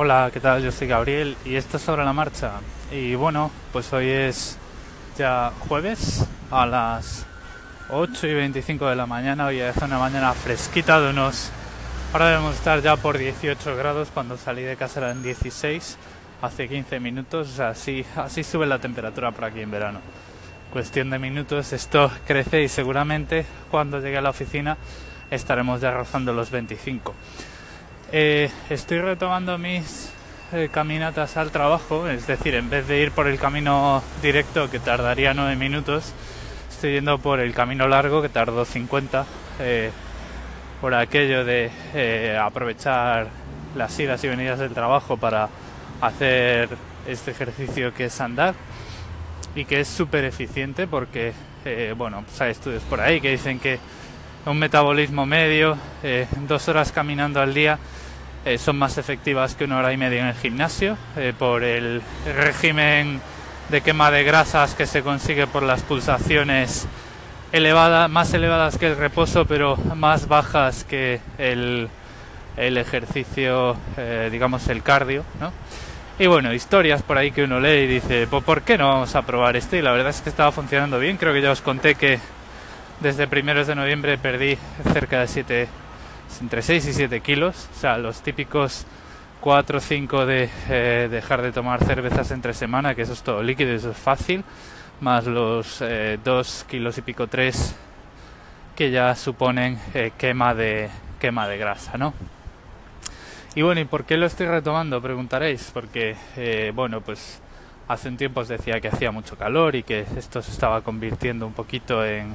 Hola, 0.00 0.30
¿qué 0.32 0.38
tal? 0.38 0.62
Yo 0.62 0.70
soy 0.70 0.86
Gabriel 0.86 1.36
y 1.44 1.56
esto 1.56 1.76
es 1.76 1.82
sobre 1.82 2.04
la 2.04 2.12
marcha. 2.12 2.52
Y 2.92 3.16
bueno, 3.16 3.50
pues 3.72 3.92
hoy 3.92 4.08
es 4.08 4.56
ya 5.16 5.50
jueves 5.66 6.24
a 6.52 6.66
las 6.66 7.26
8 7.90 8.28
y 8.28 8.34
25 8.34 8.86
de 8.86 8.94
la 8.94 9.06
mañana. 9.06 9.46
Hoy 9.46 9.58
es 9.58 9.76
una 9.78 9.98
mañana 9.98 10.34
fresquita 10.34 11.00
de 11.00 11.10
unos... 11.10 11.50
Ahora 12.12 12.28
debemos 12.28 12.54
estar 12.54 12.80
ya 12.80 12.94
por 12.94 13.18
18 13.18 13.74
grados. 13.74 14.10
Cuando 14.14 14.36
salí 14.36 14.62
de 14.62 14.76
casa 14.76 15.00
eran 15.00 15.20
16 15.20 15.98
hace 16.42 16.68
15 16.68 17.00
minutos. 17.00 17.58
Así, 17.58 18.06
así 18.14 18.44
sube 18.44 18.66
la 18.66 18.78
temperatura 18.78 19.32
por 19.32 19.46
aquí 19.46 19.62
en 19.62 19.72
verano. 19.72 19.98
Cuestión 20.72 21.10
de 21.10 21.18
minutos, 21.18 21.72
esto 21.72 22.08
crece 22.24 22.62
y 22.62 22.68
seguramente 22.68 23.44
cuando 23.68 23.98
llegue 23.98 24.18
a 24.18 24.22
la 24.22 24.30
oficina 24.30 24.76
estaremos 25.28 25.80
ya 25.80 25.90
rozando 25.90 26.32
los 26.32 26.52
25. 26.52 27.14
Eh, 28.10 28.50
estoy 28.70 29.00
retomando 29.00 29.58
mis 29.58 30.10
eh, 30.52 30.70
caminatas 30.72 31.36
al 31.36 31.50
trabajo, 31.50 32.08
es 32.08 32.26
decir, 32.26 32.54
en 32.54 32.70
vez 32.70 32.88
de 32.88 33.02
ir 33.02 33.12
por 33.12 33.26
el 33.26 33.38
camino 33.38 34.02
directo 34.22 34.70
que 34.70 34.78
tardaría 34.78 35.34
9 35.34 35.56
minutos, 35.56 36.14
estoy 36.70 36.94
yendo 36.94 37.18
por 37.18 37.38
el 37.38 37.52
camino 37.52 37.86
largo 37.86 38.22
que 38.22 38.30
tardó 38.30 38.64
50, 38.64 39.26
eh, 39.60 39.90
por 40.80 40.94
aquello 40.94 41.44
de 41.44 41.70
aprovechar 42.40 43.26
las 43.76 43.98
idas 44.00 44.24
y 44.24 44.28
venidas 44.28 44.58
del 44.58 44.72
trabajo 44.72 45.18
para 45.18 45.50
hacer 46.00 46.70
este 47.06 47.32
ejercicio 47.32 47.92
que 47.92 48.06
es 48.06 48.20
andar 48.22 48.54
y 49.54 49.66
que 49.66 49.80
es 49.80 49.88
súper 49.88 50.24
eficiente 50.24 50.86
porque, 50.86 51.34
bueno, 51.96 52.22
pues 52.22 52.40
hay 52.40 52.52
estudios 52.52 52.84
por 52.84 53.00
ahí 53.00 53.20
que 53.20 53.32
dicen 53.32 53.58
que 53.58 53.80
un 54.46 54.58
metabolismo 54.58 55.26
medio, 55.26 55.76
dos 56.46 56.68
horas 56.68 56.92
caminando 56.92 57.40
al 57.40 57.52
día, 57.52 57.78
eh, 58.48 58.56
son 58.56 58.78
más 58.78 58.96
efectivas 58.96 59.54
que 59.54 59.64
una 59.64 59.76
hora 59.76 59.92
y 59.92 59.98
media 59.98 60.22
en 60.22 60.28
el 60.28 60.34
gimnasio 60.34 60.96
eh, 61.18 61.34
por 61.38 61.62
el 61.62 62.00
régimen 62.24 63.20
de 63.68 63.82
quema 63.82 64.10
de 64.10 64.24
grasas 64.24 64.74
que 64.74 64.86
se 64.86 65.02
consigue 65.02 65.46
por 65.46 65.62
las 65.62 65.82
pulsaciones 65.82 66.86
elevadas, 67.52 68.08
más 68.08 68.32
elevadas 68.32 68.78
que 68.78 68.86
el 68.86 68.96
reposo, 68.96 69.44
pero 69.44 69.76
más 69.94 70.28
bajas 70.28 70.84
que 70.84 71.20
el, 71.36 71.90
el 72.56 72.78
ejercicio, 72.78 73.76
eh, 73.98 74.30
digamos 74.32 74.66
el 74.68 74.82
cardio, 74.82 75.24
¿no? 75.40 75.52
Y 76.18 76.26
bueno, 76.26 76.54
historias 76.54 77.02
por 77.02 77.18
ahí 77.18 77.30
que 77.30 77.44
uno 77.44 77.60
lee 77.60 77.82
y 77.82 77.86
dice, 77.86 78.26
pues 78.30 78.42
¿por 78.44 78.62
qué 78.62 78.78
no 78.78 78.88
vamos 78.88 79.14
a 79.14 79.26
probar 79.26 79.56
esto? 79.56 79.76
Y 79.76 79.82
la 79.82 79.92
verdad 79.92 80.08
es 80.08 80.22
que 80.22 80.30
estaba 80.30 80.52
funcionando 80.52 80.98
bien. 80.98 81.18
Creo 81.18 81.34
que 81.34 81.42
ya 81.42 81.52
os 81.52 81.60
conté 81.60 81.96
que 81.96 82.18
desde 83.00 83.28
primeros 83.28 83.66
de 83.66 83.74
noviembre 83.74 84.16
perdí 84.16 84.56
cerca 84.94 85.20
de 85.20 85.28
7 85.28 85.68
entre 86.40 86.62
6 86.62 86.86
y 86.86 86.92
7 86.92 87.20
kilos, 87.20 87.68
o 87.74 87.78
sea, 87.80 87.98
los 87.98 88.22
típicos 88.22 88.86
4 89.40 89.78
o 89.78 89.80
5 89.80 90.26
de 90.26 90.50
eh, 90.68 91.08
dejar 91.10 91.42
de 91.42 91.52
tomar 91.52 91.84
cervezas 91.84 92.30
entre 92.30 92.54
semana, 92.54 92.94
que 92.94 93.02
eso 93.02 93.12
es 93.12 93.22
todo 93.22 93.42
líquido, 93.42 93.72
eso 93.72 93.90
es 93.90 93.96
fácil, 93.96 94.44
más 95.00 95.26
los 95.26 95.78
2 95.78 95.82
eh, 95.82 96.18
kilos 96.68 96.98
y 96.98 97.02
pico 97.02 97.26
3 97.26 97.76
que 98.76 98.90
ya 98.90 99.14
suponen 99.14 99.78
eh, 99.94 100.12
quema, 100.16 100.54
de, 100.54 100.88
quema 101.18 101.48
de 101.48 101.58
grasa, 101.58 101.98
¿no? 101.98 102.14
Y 103.54 103.62
bueno, 103.62 103.80
¿y 103.80 103.84
por 103.84 104.04
qué 104.04 104.16
lo 104.16 104.26
estoy 104.26 104.46
retomando? 104.46 105.02
Preguntaréis, 105.02 105.70
porque, 105.72 106.14
bueno, 106.74 107.00
pues 107.00 107.40
hace 107.88 108.08
un 108.08 108.16
tiempo 108.16 108.40
os 108.40 108.48
decía 108.48 108.80
que 108.80 108.86
hacía 108.86 109.10
mucho 109.10 109.36
calor 109.36 109.74
y 109.74 109.82
que 109.82 110.06
esto 110.16 110.42
se 110.42 110.52
estaba 110.52 110.82
convirtiendo 110.82 111.44
un 111.44 111.54
poquito 111.54 112.04
en, 112.04 112.34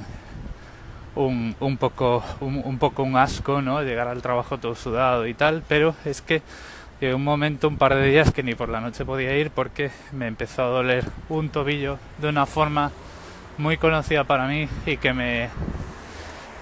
un, 1.14 1.54
un, 1.60 1.76
poco, 1.76 2.22
un, 2.40 2.78
poco 2.78 3.02
un 3.02 3.16
asco, 3.16 3.62
¿no? 3.62 3.82
Llegar 3.82 4.08
al 4.08 4.22
trabajo 4.22 4.58
todo 4.58 4.74
sudado 4.74 5.26
y 5.26 5.34
tal, 5.34 5.62
pero 5.68 5.94
es 6.04 6.22
que 6.22 6.42
llegó 7.00 7.16
un 7.16 7.24
momento, 7.24 7.68
un 7.68 7.76
par 7.76 7.94
de 7.94 8.06
días 8.06 8.32
que 8.32 8.42
ni 8.42 8.54
por 8.54 8.68
la 8.68 8.80
noche 8.80 9.04
podía 9.04 9.36
ir 9.36 9.50
porque 9.50 9.90
me 10.12 10.26
empezó 10.26 10.62
a 10.62 10.66
doler 10.66 11.04
un 11.28 11.48
tobillo 11.48 11.98
de 12.18 12.28
una 12.28 12.46
forma 12.46 12.90
muy 13.58 13.76
conocida 13.76 14.24
para 14.24 14.46
mí 14.46 14.68
y 14.86 14.96
que 14.96 15.12
me, 15.12 15.48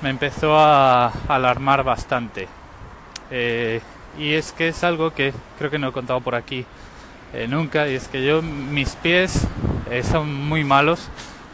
me 0.02 0.10
empezó 0.10 0.58
a 0.58 1.12
alarmar 1.28 1.84
bastante. 1.84 2.48
Eh, 3.30 3.80
y 4.18 4.34
es 4.34 4.52
que 4.52 4.68
es 4.68 4.84
algo 4.84 5.14
que 5.14 5.32
creo 5.58 5.70
que 5.70 5.78
no 5.78 5.88
he 5.88 5.92
contado 5.92 6.20
por 6.20 6.34
aquí 6.34 6.66
eh, 7.32 7.46
nunca, 7.48 7.88
y 7.88 7.94
es 7.94 8.08
que 8.08 8.22
yo, 8.22 8.42
mis 8.42 8.90
pies 8.96 9.46
eh, 9.90 10.02
son 10.02 10.34
muy 10.34 10.64
malos 10.64 11.08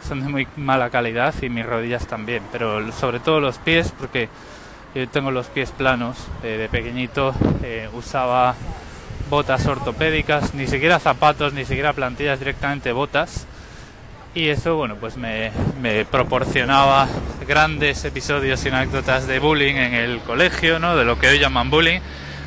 son 0.09 0.21
de 0.21 0.27
muy 0.27 0.47
mala 0.57 0.89
calidad 0.89 1.35
y 1.39 1.49
mis 1.49 1.63
rodillas 1.63 2.07
también, 2.07 2.41
pero 2.51 2.91
sobre 2.91 3.19
todo 3.19 3.39
los 3.39 3.59
pies 3.59 3.93
porque 3.97 4.27
yo 4.95 5.07
tengo 5.07 5.29
los 5.29 5.45
pies 5.47 5.69
planos. 5.69 6.17
Eh, 6.43 6.57
de 6.57 6.67
pequeñito 6.67 7.35
eh, 7.63 7.87
usaba 7.93 8.55
botas 9.29 9.67
ortopédicas, 9.67 10.55
ni 10.55 10.65
siquiera 10.65 10.97
zapatos, 10.97 11.53
ni 11.53 11.63
siquiera 11.63 11.93
plantillas, 11.93 12.39
directamente 12.39 12.91
botas. 12.91 13.45
Y 14.33 14.47
eso, 14.47 14.77
bueno, 14.77 14.95
pues 14.95 15.15
me, 15.15 15.51
me 15.79 16.05
proporcionaba 16.05 17.07
grandes 17.47 18.03
episodios 18.03 18.65
y 18.65 18.69
anécdotas 18.69 19.27
de 19.27 19.37
bullying 19.37 19.75
en 19.75 19.93
el 19.93 20.19
colegio, 20.21 20.79
¿no? 20.79 20.95
De 20.95 21.05
lo 21.05 21.19
que 21.19 21.27
hoy 21.27 21.37
llaman 21.37 21.69
bullying, 21.69 21.99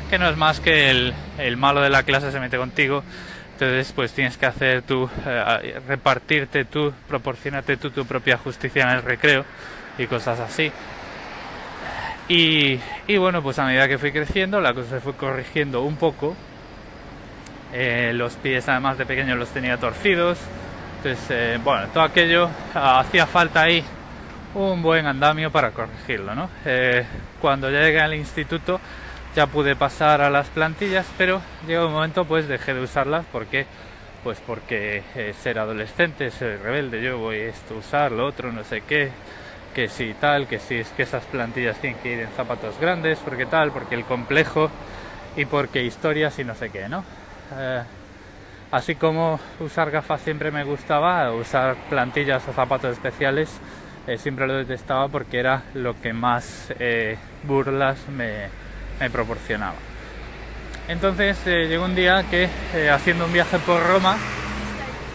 que 0.09 0.19
no 0.19 0.27
es 0.27 0.35
más 0.35 0.59
que 0.59 0.89
el, 0.89 1.13
el 1.37 1.55
malo 1.55 1.79
de 1.79 1.89
la 1.89 2.03
clase 2.03 2.29
se 2.29 2.41
mete 2.41 2.57
contigo 2.57 3.03
entonces 3.63 3.93
pues 3.93 4.13
tienes 4.13 4.37
que 4.37 4.45
hacer 4.45 4.81
tú, 4.81 5.09
eh, 5.25 5.79
repartirte 5.87 6.65
tú, 6.65 6.93
proporcionarte 7.07 7.77
tú 7.77 7.91
tu 7.91 8.05
propia 8.05 8.37
justicia 8.37 8.83
en 8.83 8.89
el 8.89 9.01
recreo 9.01 9.45
y 9.97 10.07
cosas 10.07 10.39
así. 10.39 10.71
Y, 12.27 12.79
bueno, 13.17 13.43
pues 13.43 13.59
a 13.59 13.65
medida 13.65 13.87
que 13.87 13.97
fui 13.97 14.11
creciendo 14.11 14.61
la 14.61 14.73
cosa 14.73 14.89
se 14.89 14.99
fue 15.01 15.13
corrigiendo 15.13 15.81
un 15.81 15.97
poco. 15.97 16.35
Eh, 17.73 18.11
los 18.13 18.35
pies 18.35 18.67
además 18.69 18.97
de 18.97 19.05
pequeño 19.05 19.35
los 19.35 19.49
tenía 19.49 19.77
torcidos. 19.77 20.39
Entonces, 20.97 21.25
eh, 21.29 21.59
bueno, 21.63 21.87
todo 21.93 22.03
aquello 22.03 22.49
hacía 22.73 23.27
falta 23.27 23.63
ahí 23.63 23.83
un 24.55 24.81
buen 24.81 25.05
andamio 25.05 25.51
para 25.51 25.71
corregirlo, 25.71 26.35
¿no? 26.35 26.49
cuando 27.41 27.69
llegué 27.69 27.99
al 27.99 28.13
instituto 28.13 28.79
ya 29.35 29.47
pude 29.47 29.75
pasar 29.75 30.21
a 30.21 30.29
las 30.29 30.47
plantillas, 30.49 31.07
pero 31.17 31.41
llegó 31.67 31.87
un 31.87 31.93
momento 31.93 32.25
pues 32.25 32.47
dejé 32.47 32.73
de 32.73 32.81
usarlas 32.81 33.25
porque 33.31 33.65
pues 34.23 34.39
porque 34.45 35.03
eh, 35.15 35.33
ser 35.41 35.59
adolescente, 35.59 36.31
ser 36.31 36.61
rebelde, 36.61 37.01
yo 37.01 37.17
voy 37.17 37.37
esto 37.37 37.75
usar, 37.75 38.11
lo 38.11 38.25
otro, 38.25 38.51
no 38.51 38.63
sé 38.63 38.81
qué, 38.81 39.09
que 39.75 39.89
si 39.89 40.13
tal, 40.13 40.47
que 40.47 40.59
si 40.59 40.75
es 40.75 40.89
que 40.89 41.03
esas 41.03 41.25
plantillas 41.25 41.77
tienen 41.77 41.99
que 41.99 42.13
ir 42.13 42.19
en 42.19 42.29
zapatos 42.29 42.79
grandes, 42.79 43.19
porque 43.19 43.45
tal, 43.45 43.71
porque 43.71 43.95
el 43.95 44.05
complejo 44.05 44.69
y 45.35 45.45
porque 45.45 45.83
historias 45.83 46.39
y 46.39 46.45
no 46.45 46.55
sé 46.55 46.69
qué, 46.69 46.87
¿no? 46.87 47.03
Eh, 47.57 47.83
así 48.71 48.95
como 48.95 49.39
usar 49.59 49.91
gafas 49.91 50.21
siempre 50.21 50.51
me 50.51 50.63
gustaba, 50.63 51.31
usar 51.33 51.75
plantillas 51.89 52.47
o 52.47 52.53
zapatos 52.53 52.93
especiales 52.93 53.49
eh, 54.07 54.17
siempre 54.17 54.47
lo 54.47 54.53
detestaba 54.53 55.09
porque 55.09 55.39
era 55.39 55.63
lo 55.73 55.99
que 55.99 56.13
más 56.13 56.73
burlas 57.45 57.97
me, 58.09 58.47
me 58.99 59.09
proporcionaba. 59.09 59.75
Entonces 60.87 61.37
eh, 61.45 61.67
llegó 61.67 61.85
un 61.85 61.95
día 61.95 62.23
que 62.29 62.49
eh, 62.73 62.89
haciendo 62.89 63.25
un 63.25 63.33
viaje 63.33 63.57
por 63.59 63.81
Roma, 63.81 64.17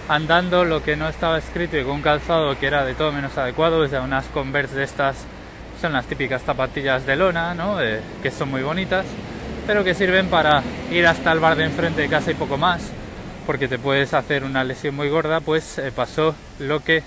andando 0.09 0.65
lo 0.65 0.83
que 0.83 0.97
no 0.97 1.09
estaba 1.09 1.39
escrito 1.39 1.77
y 1.77 1.85
con 1.85 1.97
un 1.97 2.03
calzado 2.03 2.59
que 2.59 2.67
era 2.67 2.85
de 2.85 2.95
todo 2.95 3.13
menos 3.13 3.37
adecuado, 3.37 3.81
o 3.81 3.89
sea, 3.89 4.01
unas 4.01 4.27
Converse 4.27 4.77
de 4.77 4.85
estas, 4.85 5.17
son 5.81 5.93
las 5.93 6.07
típicas 6.07 6.43
zapatillas 6.43 7.05
de 7.05 7.17
lona. 7.17 7.55
Eh, 7.83 8.01
que 8.23 8.31
son 8.31 8.51
muy 8.51 8.63
bonitas, 8.63 9.05
pero 9.67 9.85
que 9.85 9.95
sirven 9.95 10.29
para 10.29 10.63
ir 10.91 11.07
hasta 11.07 11.33
el 11.33 11.41
bar 11.41 11.57
de 11.57 11.65
enfrente 11.65 12.01
de 12.03 12.09
casa 12.09 12.31
y 12.31 12.35
poco 12.35 12.57
más, 12.57 12.91
porque 13.47 13.69
te 13.69 13.79
puedes 13.79 14.15
hacer 14.15 14.45
una 14.45 14.65
lesión 14.65 14.97
muy 14.97 15.09
gorda, 15.09 15.41
pues 15.41 15.81
pasó 15.95 16.35
lo 16.59 16.81
que 16.83 17.03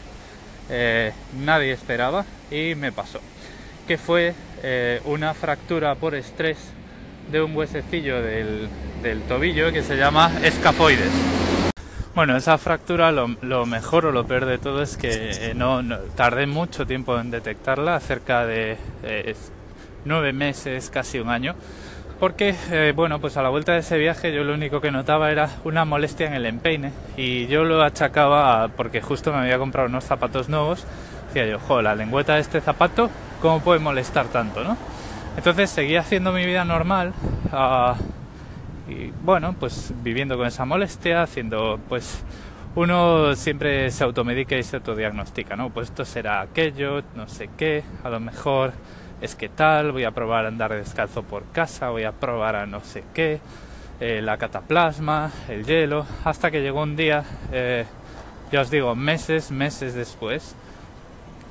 nadie 1.34 1.74
esperaba 1.74 2.24
y 2.50 2.76
me 2.76 2.94
pasó 2.94 3.20
que 3.92 3.98
fue 3.98 4.34
eh, 4.64 5.02
una 5.06 5.34
fractura 5.34 5.96
por 5.96 6.14
estrés 6.14 6.58
de 7.32 7.42
un 7.42 7.56
huesecillo 7.56 8.22
del, 8.22 8.70
tobillo 9.28 9.72
que 9.72 9.82
se 9.82 9.98
llama 9.98 10.32
escafoides. 10.44 11.12
Bueno, 12.14 12.36
esa 12.36 12.58
fractura 12.58 13.12
lo, 13.12 13.66
mejor 13.66 14.06
o 14.06 14.12
lo 14.12 14.28
peor 14.28 14.46
de 14.46 14.58
todo 14.58 14.84
es 14.84 14.98
que 14.98 15.10
eh, 15.32 15.54
no, 15.56 15.82
tardé 16.16 16.46
mucho 16.46 16.86
tiempo 16.86 17.18
en 17.18 17.32
detectarla, 17.32 18.00
cerca 18.02 18.46
de 18.46 18.78
eh, 19.04 19.36
nueve 20.06 20.32
meses, 20.34 20.92
casi 20.92 21.20
un 21.20 21.30
año, 21.30 21.56
porque 22.20 22.94
bueno, 22.96 23.20
pues 23.20 23.38
a 23.38 23.42
la 23.42 23.50
vuelta 23.50 23.72
de 23.72 23.80
ese 23.80 23.98
viaje 23.98 24.32
yo 24.32 24.44
lo 24.44 24.54
único 24.54 24.80
que 24.80 24.92
notaba 24.92 25.32
era 25.32 25.50
una 25.64 25.86
molestia 25.86 26.28
en 26.28 26.34
el 26.34 26.46
empeine 26.46 26.92
y 27.18 27.48
yo 27.48 27.64
lo 27.64 27.82
achacaba 27.82 28.68
porque 28.68 29.02
justo 29.02 29.32
me 29.32 29.40
había 29.40 29.58
comprado 29.58 29.88
unos 29.88 30.04
zapatos 30.04 30.50
nuevos, 30.50 30.86
decía 31.28 31.48
yo, 31.48 31.60
jo, 31.60 31.82
la 31.82 31.96
lengüeta 31.96 32.36
de 32.36 32.42
este 32.42 32.62
zapato 32.62 33.10
cómo 33.42 33.60
puede 33.60 33.80
molestar 33.80 34.28
tanto, 34.28 34.64
¿no? 34.64 34.78
Entonces 35.36 35.70
seguí 35.70 35.96
haciendo 35.96 36.32
mi 36.32 36.46
vida 36.46 36.64
normal 36.66 37.14
ah, 37.52 37.96
y 38.88 39.12
bueno, 39.24 39.56
pues 39.60 39.94
viviendo 40.04 40.38
con 40.38 40.48
esa 40.48 40.66
molestia, 40.66 41.24
haciendo 41.24 41.80
pues 41.90 42.24
uno 42.76 43.36
siempre 43.36 43.92
se 43.92 44.04
automedica 44.04 44.56
y 44.58 44.64
se 44.64 44.78
autodiagnostica, 44.78 45.56
¿no? 45.56 45.70
Pues 45.70 45.90
esto 45.90 46.06
será 46.06 46.42
aquello, 46.42 47.04
no 47.16 47.28
sé 47.28 47.50
qué, 47.58 47.84
a 48.04 48.10
lo 48.10 48.20
mejor 48.20 48.74
es 49.22 49.36
que 49.36 49.50
tal, 49.50 49.92
voy 49.92 50.04
a 50.04 50.12
probar 50.12 50.46
a 50.46 50.48
andar 50.48 50.74
descalzo 50.74 51.24
por 51.24 51.44
casa, 51.52 51.90
voy 51.90 52.04
a 52.04 52.12
probar 52.12 52.56
a 52.56 52.66
no 52.66 52.82
sé 52.82 53.04
qué, 53.14 53.40
eh, 54.00 54.22
la 54.22 54.38
cataplasma, 54.38 55.32
el 55.50 55.66
hielo, 55.66 56.06
hasta 56.24 56.50
que 56.50 56.62
llegó 56.62 56.82
un 56.82 56.96
día, 56.96 57.24
eh, 57.52 57.86
ya 58.52 58.62
os 58.62 58.72
digo, 58.72 58.96
meses, 58.96 59.52
meses 59.52 59.94
después, 59.94 60.56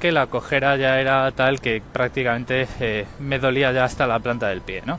que 0.01 0.11
la 0.11 0.27
cojera 0.27 0.77
ya 0.77 1.01
era 1.01 1.31
tal 1.33 1.61
que 1.61 1.81
prácticamente 1.93 2.67
eh, 2.81 3.07
me 3.21 3.39
dolía 3.39 3.71
ya 3.73 3.85
hasta 3.85 4.07
la 4.07 4.19
planta 4.19 4.49
del 4.49 4.63
pie, 4.63 4.83
¿no? 4.85 4.99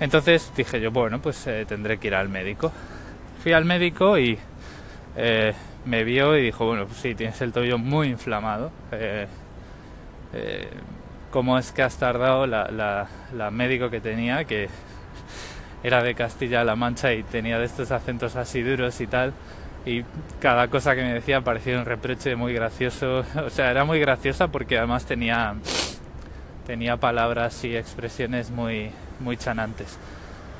Entonces 0.00 0.50
dije 0.56 0.80
yo, 0.80 0.90
bueno, 0.90 1.20
pues 1.20 1.46
tendré 1.66 1.98
que 1.98 2.06
ir 2.06 2.14
al 2.14 2.28
médico. 2.28 2.72
Fui 3.42 3.52
al 3.52 3.64
médico 3.64 4.16
y 4.16 4.38
me 5.84 6.04
vio 6.04 6.36
y 6.36 6.42
dijo, 6.44 6.66
bueno, 6.66 6.86
pues 6.86 6.98
sí, 6.98 7.16
tienes 7.16 7.40
el 7.42 7.52
tobillo 7.52 7.78
muy 7.78 8.06
inflamado. 8.06 8.70
¿Cómo 11.32 11.58
es 11.58 11.72
que 11.72 11.82
has 11.82 11.96
tardado 11.96 12.46
la, 12.46 13.08
la 13.34 13.50
médico 13.50 13.90
que 13.90 14.00
tenía, 14.00 14.44
que 14.44 14.68
era 15.82 16.02
de 16.02 16.14
Castilla-La 16.14 16.76
Mancha 16.76 17.12
y 17.12 17.22
tenía 17.22 17.58
de 17.58 17.66
estos 17.66 17.90
acentos 17.90 18.36
así 18.36 18.62
duros 18.62 19.00
y 19.00 19.06
tal. 19.06 19.32
Y 19.86 20.04
cada 20.40 20.68
cosa 20.68 20.94
que 20.94 21.02
me 21.02 21.14
decía 21.14 21.40
parecía 21.40 21.78
un 21.78 21.84
reproche 21.84 22.36
muy 22.36 22.52
gracioso. 22.52 23.24
O 23.46 23.50
sea, 23.50 23.70
era 23.70 23.84
muy 23.84 24.00
graciosa 24.00 24.48
porque 24.48 24.78
además 24.78 25.06
tenía, 25.06 25.54
tenía 26.66 26.96
palabras 26.96 27.64
y 27.64 27.76
expresiones 27.76 28.50
muy, 28.50 28.90
muy 29.20 29.36
chanantes. 29.36 29.98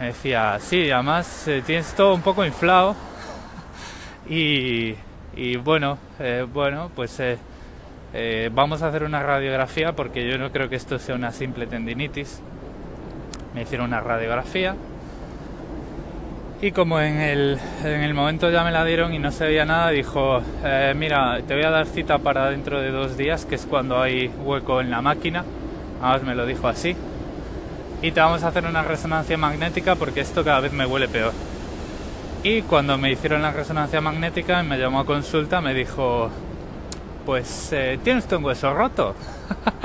Me 0.00 0.06
decía, 0.06 0.58
sí, 0.60 0.90
además 0.90 1.48
eh, 1.48 1.62
tienes 1.64 1.94
todo 1.94 2.14
un 2.14 2.22
poco 2.22 2.44
inflado. 2.44 2.96
Y, 4.30 4.94
y 5.34 5.56
bueno, 5.56 5.96
eh, 6.18 6.44
bueno, 6.52 6.90
pues 6.94 7.18
eh, 7.18 8.50
vamos 8.52 8.82
a 8.82 8.88
hacer 8.88 9.02
una 9.02 9.22
radiografía 9.22 9.92
porque 9.92 10.30
yo 10.30 10.36
no 10.36 10.52
creo 10.52 10.68
que 10.68 10.76
esto 10.76 10.98
sea 10.98 11.14
una 11.14 11.32
simple 11.32 11.66
tendinitis. 11.66 12.42
Me 13.54 13.62
hicieron 13.62 13.86
una 13.86 14.00
radiografía 14.00 14.76
y 16.60 16.72
como 16.72 17.00
en 17.00 17.20
el, 17.20 17.58
en 17.84 18.02
el 18.02 18.14
momento 18.14 18.50
ya 18.50 18.64
me 18.64 18.72
la 18.72 18.84
dieron 18.84 19.14
y 19.14 19.18
no 19.18 19.30
se 19.30 19.46
veía 19.46 19.64
nada, 19.64 19.90
dijo, 19.90 20.42
eh, 20.64 20.92
mira, 20.96 21.40
te 21.46 21.54
voy 21.54 21.62
a 21.62 21.70
dar 21.70 21.86
cita 21.86 22.18
para 22.18 22.50
dentro 22.50 22.80
de 22.80 22.90
dos 22.90 23.16
días, 23.16 23.44
que 23.44 23.54
es 23.54 23.64
cuando 23.64 24.00
hay 24.00 24.28
hueco 24.44 24.80
en 24.80 24.90
la 24.90 25.00
máquina. 25.00 25.44
Además 26.02 26.22
me 26.24 26.34
lo 26.34 26.46
dijo 26.46 26.66
así. 26.66 26.96
Y 28.02 28.10
te 28.10 28.20
vamos 28.20 28.42
a 28.42 28.48
hacer 28.48 28.64
una 28.64 28.82
resonancia 28.82 29.36
magnética 29.36 29.94
porque 29.94 30.20
esto 30.20 30.44
cada 30.44 30.60
vez 30.60 30.72
me 30.72 30.84
huele 30.84 31.08
peor. 31.08 31.32
Y 32.42 32.62
cuando 32.62 32.98
me 32.98 33.12
hicieron 33.12 33.42
la 33.42 33.52
resonancia 33.52 34.00
magnética, 34.00 34.62
me 34.62 34.78
llamó 34.78 35.00
a 35.00 35.06
consulta, 35.06 35.60
me 35.60 35.74
dijo, 35.74 36.30
pues, 37.24 37.72
eh, 37.72 37.98
¿tienes 38.02 38.26
tu 38.26 38.36
hueso 38.36 38.74
roto? 38.74 39.14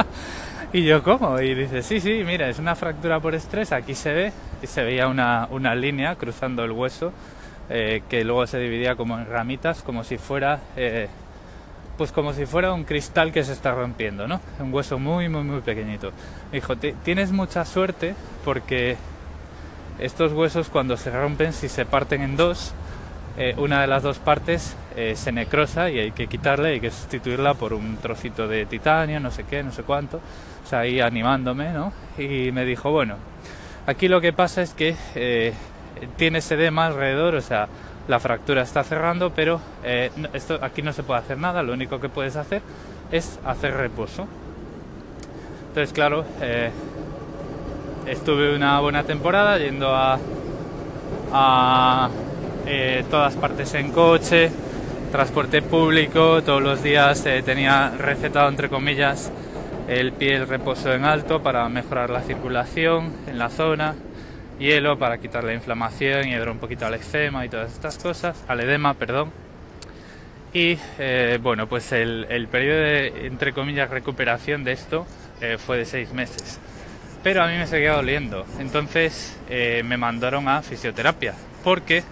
y 0.73 0.83
yo, 0.85 1.03
¿cómo? 1.03 1.39
Y 1.39 1.53
dice, 1.53 1.83
sí, 1.83 1.99
sí, 1.99 2.23
mira, 2.25 2.49
es 2.49 2.57
una 2.59 2.75
fractura 2.75 3.19
por 3.19 3.33
estrés, 3.33 3.71
aquí 3.71 3.95
se 3.95 4.13
ve, 4.13 4.33
y 4.63 4.67
se 4.67 4.83
veía 4.83 5.07
una, 5.07 5.47
una 5.51 5.75
línea 5.75 6.15
cruzando 6.15 6.63
el 6.63 6.71
hueso 6.71 7.11
eh, 7.69 8.01
que 8.09 8.23
luego 8.23 8.47
se 8.47 8.59
dividía 8.59 8.95
como 8.95 9.19
en 9.19 9.25
ramitas, 9.25 9.83
como 9.83 10.03
si 10.03 10.17
fuera 10.17 10.59
eh, 10.77 11.09
pues 11.97 12.11
como 12.11 12.33
si 12.33 12.45
fuera 12.45 12.73
un 12.73 12.85
cristal 12.85 13.31
que 13.31 13.43
se 13.43 13.53
está 13.53 13.71
rompiendo, 13.73 14.27
¿no? 14.27 14.41
Un 14.59 14.73
hueso 14.73 14.97
muy, 14.97 15.29
muy, 15.29 15.43
muy 15.43 15.61
pequeñito. 15.61 16.11
Me 16.51 16.57
dijo, 16.57 16.75
tienes 16.75 17.31
mucha 17.31 17.65
suerte 17.65 18.15
porque 18.43 18.97
estos 19.99 20.33
huesos 20.33 20.69
cuando 20.69 20.97
se 20.97 21.11
rompen, 21.11 21.53
si 21.53 21.69
se 21.69 21.85
parten 21.85 22.21
en 22.21 22.35
dos, 22.35 22.73
eh, 23.37 23.53
una 23.57 23.81
de 23.81 23.87
las 23.87 24.01
dos 24.01 24.17
partes 24.17 24.75
se 25.15 25.31
necrosa 25.31 25.89
y 25.89 25.99
hay 25.99 26.11
que 26.11 26.27
quitarla 26.27 26.69
y 26.69 26.73
hay 26.73 26.79
que 26.79 26.91
sustituirla 26.91 27.55
por 27.55 27.73
un 27.73 27.97
trocito 27.97 28.47
de 28.47 28.67
titanio, 28.67 29.19
no 29.19 29.31
sé 29.31 29.43
qué, 29.43 29.63
no 29.63 29.71
sé 29.71 29.83
cuánto. 29.83 30.17
O 30.17 30.67
sea, 30.67 30.79
ahí 30.79 30.99
animándome, 30.99 31.73
¿no? 31.73 31.93
Y 32.17 32.51
me 32.51 32.63
dijo, 32.63 32.91
bueno, 32.91 33.17
Aquí 33.85 34.07
lo 34.07 34.21
que 34.21 34.31
pasa 34.31 34.61
es 34.61 34.73
que 34.73 34.95
eh, 35.15 35.53
tiene 36.15 36.39
edema 36.39 36.85
alrededor, 36.85 37.35
o 37.35 37.41
sea, 37.41 37.67
la 38.07 38.17
fractura 38.21 38.61
está 38.61 38.81
cerrando, 38.83 39.31
pero 39.31 39.59
eh, 39.83 40.09
esto, 40.31 40.57
aquí 40.61 40.81
no 40.81 40.93
se 40.93 41.03
puede 41.03 41.19
hacer 41.19 41.37
nada, 41.37 41.63
lo 41.63 41.73
único 41.73 41.99
que 41.99 42.07
puedes 42.07 42.37
hacer 42.37 42.61
es 43.11 43.39
hacer 43.45 43.73
reposo. 43.75 44.25
Entonces, 45.67 45.91
claro, 45.91 46.23
eh, 46.41 46.71
estuve 48.07 48.55
una 48.55 48.79
buena 48.79 49.03
temporada 49.03 49.57
yendo 49.57 49.93
a, 49.93 50.17
todas 53.09 53.35
partes 53.35 53.73
en 53.73 53.91
coche, 53.91 54.49
transporte 55.11 55.61
público, 55.61 56.41
todos 56.41 56.61
los 56.61 56.81
días 56.81 57.21
tenía 57.43 57.89
recetado, 57.97 58.47
entre 58.47 58.69
comillas, 58.69 59.29
el 59.87 60.13
pie 60.13 60.35
el 60.35 60.47
reposo 60.47 60.93
en 60.93 61.05
alto 61.05 61.41
para 61.43 61.67
mejorar 61.69 62.09
la 62.09 62.21
circulación 62.21 63.13
en 63.27 63.37
la 63.37 63.49
zona, 63.49 63.95
hielo 64.59 64.97
para 64.97 65.17
quitar 65.17 65.43
la 65.43 65.53
inflamación 65.53 66.27
y 66.27 66.33
ayudar 66.33 66.49
un 66.49 66.59
poquito 66.59 66.85
al 66.85 66.93
eczema 66.93 67.45
y 67.45 67.49
todas 67.49 67.71
estas 67.71 67.97
cosas, 67.97 68.43
al 68.47 68.61
edema, 68.61 68.93
perdón. 68.93 69.31
Y 70.53 70.77
eh, 70.99 71.39
bueno, 71.41 71.67
pues 71.67 71.91
el, 71.91 72.47
periodo 72.49 72.79
de, 72.79 73.27
entre 73.27 73.53
comillas, 73.53 73.89
recuperación 73.89 74.63
de 74.63 74.73
esto 74.73 75.07
eh, 75.41 75.57
fue 75.57 75.77
de 75.79 75.85
seis 75.85 76.13
meses. 76.13 76.59
Pero 77.23 77.43
a 77.43 77.47
mí 77.47 77.57
me 77.57 77.65
seguía 77.65 77.93
doliendo. 77.93 78.45
Entonces 78.59 79.35
eh, 79.49 79.81
me 79.83 79.97
mandaron 79.97 80.47
a 80.47 80.61
fisioterapia. 80.61 81.33
Porque 81.63 82.03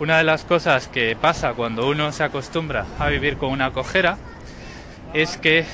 una 0.00 0.18
de 0.18 0.24
las 0.24 0.44
cosas 0.44 0.88
que 0.88 1.14
pasa 1.14 1.52
cuando 1.54 1.86
uno 1.86 2.10
se 2.10 2.24
acostumbra 2.24 2.84
a 2.98 3.08
vivir 3.08 3.36
con 3.36 3.50
una 3.50 3.70
cojera 3.70 4.18
es 5.12 5.36
que 5.36 5.64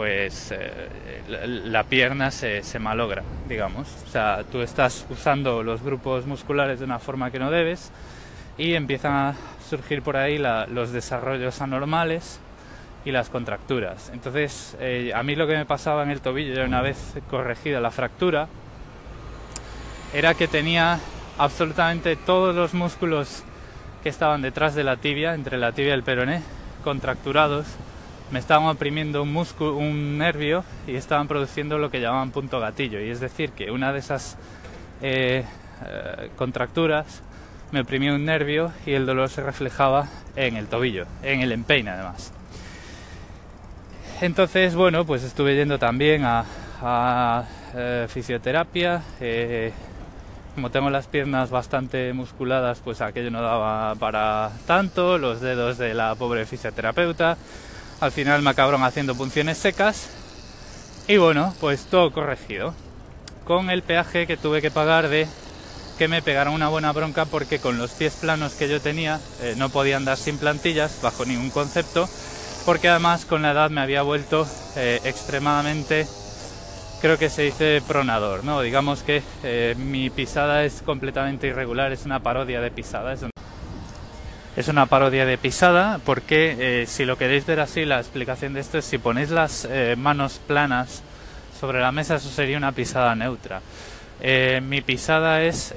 pues 0.00 0.50
eh, 0.50 0.88
la, 1.28 1.84
pierna 1.84 2.30
se, 2.30 2.62
malogra, 2.78 3.22
digamos. 3.46 3.86
O 4.06 4.10
sea, 4.10 4.44
tú 4.50 4.62
estás 4.62 5.04
usando 5.10 5.62
los 5.62 5.82
grupos 5.82 6.24
musculares 6.24 6.78
de 6.78 6.86
una 6.86 6.98
forma 6.98 7.30
que 7.30 7.38
no 7.38 7.50
debes 7.50 7.92
y 8.56 8.72
empiezan 8.72 9.12
a 9.12 9.34
surgir 9.68 10.00
por 10.00 10.16
ahí 10.16 10.38
los 10.38 10.92
desarrollos 10.92 11.60
anormales 11.60 12.40
y 13.04 13.10
las 13.10 13.28
contracturas. 13.28 14.10
Entonces, 14.14 14.74
eh, 14.80 15.12
a 15.14 15.22
mí 15.22 15.36
lo 15.36 15.46
que 15.46 15.58
me 15.58 15.66
pasaba 15.66 16.02
en 16.02 16.08
el 16.08 16.22
tobillo, 16.22 16.54
ya 16.54 16.64
una 16.64 16.80
vez 16.80 16.96
corregida 17.28 17.78
la 17.78 17.90
fractura, 17.90 18.48
era 20.14 20.32
que 20.32 20.48
tenía 20.48 20.98
absolutamente 21.36 22.16
todos 22.16 22.56
los 22.56 22.72
músculos 22.72 23.42
que 24.02 24.08
estaban 24.08 24.40
detrás 24.40 24.74
de 24.74 24.82
la 24.82 24.96
tibia, 24.96 25.34
entre 25.34 25.58
la 25.58 25.72
tibia 25.72 25.90
y 25.90 25.92
el 25.92 26.04
peroné, 26.04 26.40
contracturados 26.84 27.66
me 28.30 28.38
estaban 28.38 28.68
oprimiendo 28.68 29.22
un 29.22 29.32
músculo, 29.32 29.76
un 29.76 30.18
nervio 30.18 30.64
y 30.86 30.94
estaban 30.94 31.26
produciendo 31.26 31.78
lo 31.78 31.90
que 31.90 32.00
llamaban 32.00 32.30
punto 32.30 32.60
gatillo. 32.60 33.00
Y 33.00 33.10
es 33.10 33.20
decir, 33.20 33.50
que 33.50 33.70
una 33.70 33.92
de 33.92 33.98
esas 33.98 34.36
eh, 35.02 35.44
eh, 35.84 36.30
contracturas 36.36 37.22
me 37.72 37.80
oprimía 37.80 38.12
un 38.14 38.24
nervio 38.24 38.72
y 38.86 38.92
el 38.92 39.06
dolor 39.06 39.28
se 39.28 39.42
reflejaba 39.42 40.08
en 40.36 40.56
el 40.56 40.66
tobillo, 40.66 41.06
en 41.22 41.40
el 41.40 41.52
empeine 41.52 41.90
además. 41.90 42.32
Entonces, 44.20 44.74
bueno, 44.74 45.04
pues 45.04 45.22
estuve 45.24 45.56
yendo 45.56 45.78
también 45.78 46.22
a, 46.24 46.44
eh, 47.74 48.06
fisioterapia. 48.08 49.02
como 50.54 50.70
tengo 50.70 50.90
las 50.90 51.06
piernas 51.06 51.50
bastante 51.50 52.12
musculadas, 52.12 52.80
pues 52.80 53.00
aquello 53.00 53.30
no 53.30 53.40
daba 53.40 53.94
para 53.94 54.50
tanto, 54.66 55.16
los 55.16 55.40
dedos 55.40 55.78
de 55.78 55.94
la 55.94 56.14
pobre 56.16 56.44
fisioterapeuta 56.44 57.36
al 58.00 58.12
final 58.12 58.42
me 58.42 58.50
acabaron 58.50 58.82
haciendo 58.82 59.14
punciones 59.14 59.58
secas. 59.58 60.08
Y 61.06 61.16
bueno, 61.18 61.54
pues 61.60 61.84
todo 61.84 62.12
corregido. 62.12 62.74
Con 63.44 63.70
el 63.70 63.82
peaje 63.82 64.26
que 64.26 64.36
tuve 64.36 64.62
que 64.62 64.70
pagar 64.70 65.08
de 65.08 65.26
que 65.98 66.08
me 66.08 66.22
pegaron 66.22 66.54
una 66.54 66.68
buena 66.68 66.92
bronca 66.92 67.26
porque 67.26 67.58
con 67.58 67.76
los 67.76 67.90
pies 67.90 68.14
planos 68.14 68.54
que 68.54 68.68
yo 68.68 68.80
tenía 68.80 69.20
eh, 69.42 69.54
no 69.58 69.68
podía 69.68 69.98
andar 69.98 70.16
sin 70.16 70.38
plantillas 70.38 71.00
bajo 71.02 71.24
ningún 71.24 71.50
concepto. 71.50 72.08
Porque 72.64 72.88
además 72.88 73.24
con 73.24 73.42
la 73.42 73.52
edad 73.52 73.70
me 73.70 73.80
había 73.80 74.02
vuelto 74.02 74.46
eh, 74.76 75.00
extremadamente 75.04 76.06
creo 77.00 77.16
que 77.16 77.30
se 77.30 77.42
dice 77.42 77.82
pronador 77.88 78.44
no 78.44 78.60
digamos 78.60 79.02
que 79.02 79.22
eh, 79.42 79.74
mi 79.78 80.10
pisada 80.10 80.64
es 80.64 80.82
completamente 80.82 81.46
irregular 81.46 81.92
es 81.92 82.04
una 82.04 82.20
parodia 82.20 82.60
de 82.60 82.70
pisada 82.70 83.14
es 83.14 83.22
parodia 84.88 85.26
de 85.26 85.38
pisada 85.38 86.00
porque 86.04 86.82
eh, 86.82 86.86
si 86.86 87.04
lo 87.04 87.16
queréis 87.16 87.46
ver 87.46 87.60
así, 87.60 87.84
la 87.84 87.98
explicación 87.98 88.52
de 88.52 88.60
esto 88.60 88.78
es 88.78 88.84
si 88.84 88.98
ponéis 88.98 89.30
las 89.30 89.66
eh, 89.70 89.94
manos 89.96 90.40
planas 90.46 91.02
sobre 91.58 91.80
la 91.80 91.92
mesa, 91.92 92.16
eso 92.16 92.28
sería 92.28 92.56
una 92.56 92.72
pisada 92.72 93.14
neutra. 93.14 93.60
Eh, 94.22 94.60
mi 94.62 94.82
pisada 94.82 95.42
es, 95.42 95.74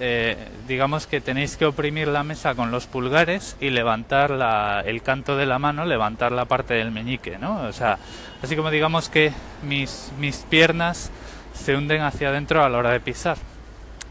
digamos 0.68 1.08
que 1.08 1.22
tenéis 1.22 1.56
que 1.56 1.66
oprimir 1.66 2.10
la 2.10 2.24
mesa 2.24 2.56
con 2.56 2.72
los 2.72 2.88
pulgares 2.88 3.56
y 3.62 3.70
levantar 3.70 4.32
la, 4.32 4.84
el 4.86 5.02
canto 5.02 5.38
de 5.38 5.46
la 5.46 5.60
mano, 5.60 5.86
levantar 5.86 6.34
la 6.34 6.46
parte 6.46 6.74
del 6.74 6.92
meñique, 6.92 7.38
¿no? 7.38 7.62
O 7.64 7.72
sea, 7.72 8.00
así 8.42 8.58
como 8.58 8.70
digamos 8.70 9.08
que 9.08 9.32
mis, 9.62 10.12
mis 10.20 10.38
piernas 10.50 11.10
se 11.54 11.76
hunden 11.76 12.02
hacia 12.02 12.30
adentro 12.30 12.64
a 12.64 12.70
la 12.70 12.78
hora 12.80 12.92
de 12.92 13.00
pisar. 13.00 13.38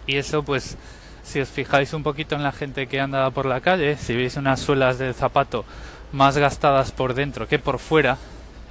Y 0.06 0.16
eso 0.16 0.42
pues 0.42 0.76
si 1.22 1.40
os 1.40 1.48
fijáis 1.48 1.92
un 1.92 2.02
poquito 2.02 2.34
en 2.34 2.42
la 2.42 2.52
gente 2.52 2.86
que 2.86 3.00
anda 3.00 3.30
por 3.30 3.46
la 3.46 3.60
calle, 3.60 3.96
si 3.96 4.14
veis 4.14 4.36
unas 4.36 4.60
suelas 4.60 4.98
del 4.98 5.14
zapato 5.14 5.64
más 6.12 6.36
gastadas 6.36 6.92
por 6.92 7.14
dentro 7.14 7.48
que 7.48 7.58
por 7.58 7.78
fuera, 7.78 8.18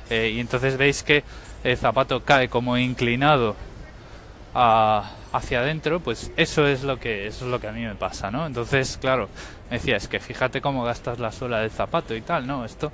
eh, 0.09 0.31
y 0.35 0.39
entonces 0.39 0.77
veis 0.77 1.03
que 1.03 1.23
el 1.63 1.77
zapato 1.77 2.23
cae 2.23 2.49
como 2.49 2.77
inclinado 2.77 3.55
a, 4.53 5.11
hacia 5.31 5.59
adentro, 5.59 5.99
pues 6.01 6.31
eso 6.35 6.67
es 6.67 6.83
lo 6.83 6.99
que 6.99 7.27
eso 7.27 7.45
es 7.45 7.51
lo 7.51 7.59
que 7.59 7.67
a 7.67 7.71
mí 7.71 7.81
me 7.81 7.95
pasa, 7.95 8.31
¿no? 8.31 8.45
Entonces, 8.45 8.97
claro, 8.99 9.29
me 9.69 9.77
decía, 9.77 9.95
es 9.95 10.07
que 10.07 10.19
fíjate 10.19 10.61
cómo 10.61 10.83
gastas 10.83 11.19
la 11.19 11.31
suela 11.31 11.59
del 11.59 11.71
zapato 11.71 12.15
y 12.15 12.21
tal, 12.21 12.45
¿no? 12.45 12.65
Esto. 12.65 12.91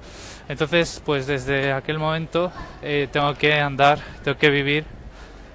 Entonces, 0.47 1.01
pues 1.03 1.25
desde 1.27 1.73
aquel 1.73 1.97
momento 1.97 2.51
eh, 2.81 3.07
tengo 3.11 3.33
que 3.35 3.59
andar, 3.59 3.99
tengo 4.23 4.37
que 4.37 4.49
vivir 4.49 4.96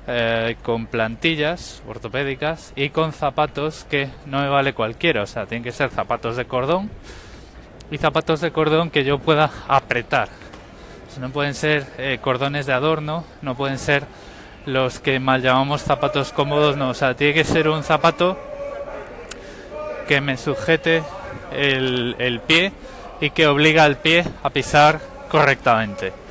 eh, 0.08 0.56
con 0.62 0.86
plantillas 0.86 1.80
ortopédicas 1.86 2.72
y 2.74 2.90
con 2.90 3.12
zapatos 3.12 3.86
que 3.88 4.08
no 4.26 4.40
me 4.40 4.48
vale 4.48 4.72
cualquiera, 4.72 5.22
o 5.22 5.26
sea, 5.26 5.46
tienen 5.46 5.62
que 5.62 5.70
ser 5.70 5.90
zapatos 5.90 6.36
de 6.36 6.44
cordón 6.44 6.90
y 7.90 7.98
zapatos 7.98 8.40
de 8.40 8.50
cordón 8.50 8.90
que 8.90 9.04
yo 9.04 9.18
pueda 9.20 9.50
apretar. 9.68 10.28
no 11.20 11.30
pueden 11.30 11.54
ser 11.54 11.86
eh, 11.98 12.18
cordones 12.20 12.66
de 12.66 12.72
adorno, 12.72 13.24
no 13.42 13.54
pueden 13.54 13.78
ser 13.78 14.04
los 14.66 14.98
que 14.98 15.20
mal 15.20 15.40
llamamos 15.40 15.82
zapatos 15.82 16.32
cómodos, 16.32 16.76
no, 16.76 16.90
o 16.90 16.94
sea, 16.94 17.14
tiene 17.14 17.34
que 17.34 17.44
ser 17.44 17.68
un 17.68 17.84
zapato 17.84 18.38
que 20.08 20.20
me 20.20 20.36
sujete 20.36 21.04
el, 21.52 22.16
el 22.18 22.40
pie 22.40 22.72
y 23.20 23.30
que 23.30 23.46
obliga 23.46 23.84
al 23.84 23.98
pie 23.98 24.24
a 24.42 24.50
pisar 24.50 25.00
correctamente. 25.28 26.21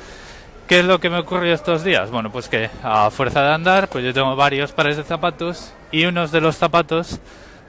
¿Qué 0.72 0.78
es 0.78 0.86
lo 0.86 1.00
que 1.00 1.10
me 1.10 1.18
ocurrió 1.18 1.52
estos 1.52 1.84
días? 1.84 2.10
Bueno, 2.10 2.32
pues 2.32 2.48
que 2.48 2.70
a 2.82 3.10
fuerza 3.10 3.42
de 3.42 3.52
andar, 3.52 3.88
pues 3.88 4.02
yo 4.06 4.14
tengo 4.14 4.34
varios 4.36 4.72
pares 4.72 4.96
de 4.96 5.02
zapatos 5.02 5.74
y 5.90 6.06
unos 6.06 6.32
de 6.32 6.40
los 6.40 6.56
zapatos 6.56 7.20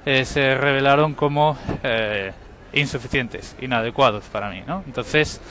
eh, 0.05 0.23
se 0.23 0.55
revelaron 0.55 1.13
como 1.13 1.57
eh, 1.83 2.31
insuficientes, 2.71 3.57
inadecuados 3.59 4.23
para 4.31 4.49
mí, 4.49 4.63
¿no? 4.65 4.85
Entonces, 4.87 5.41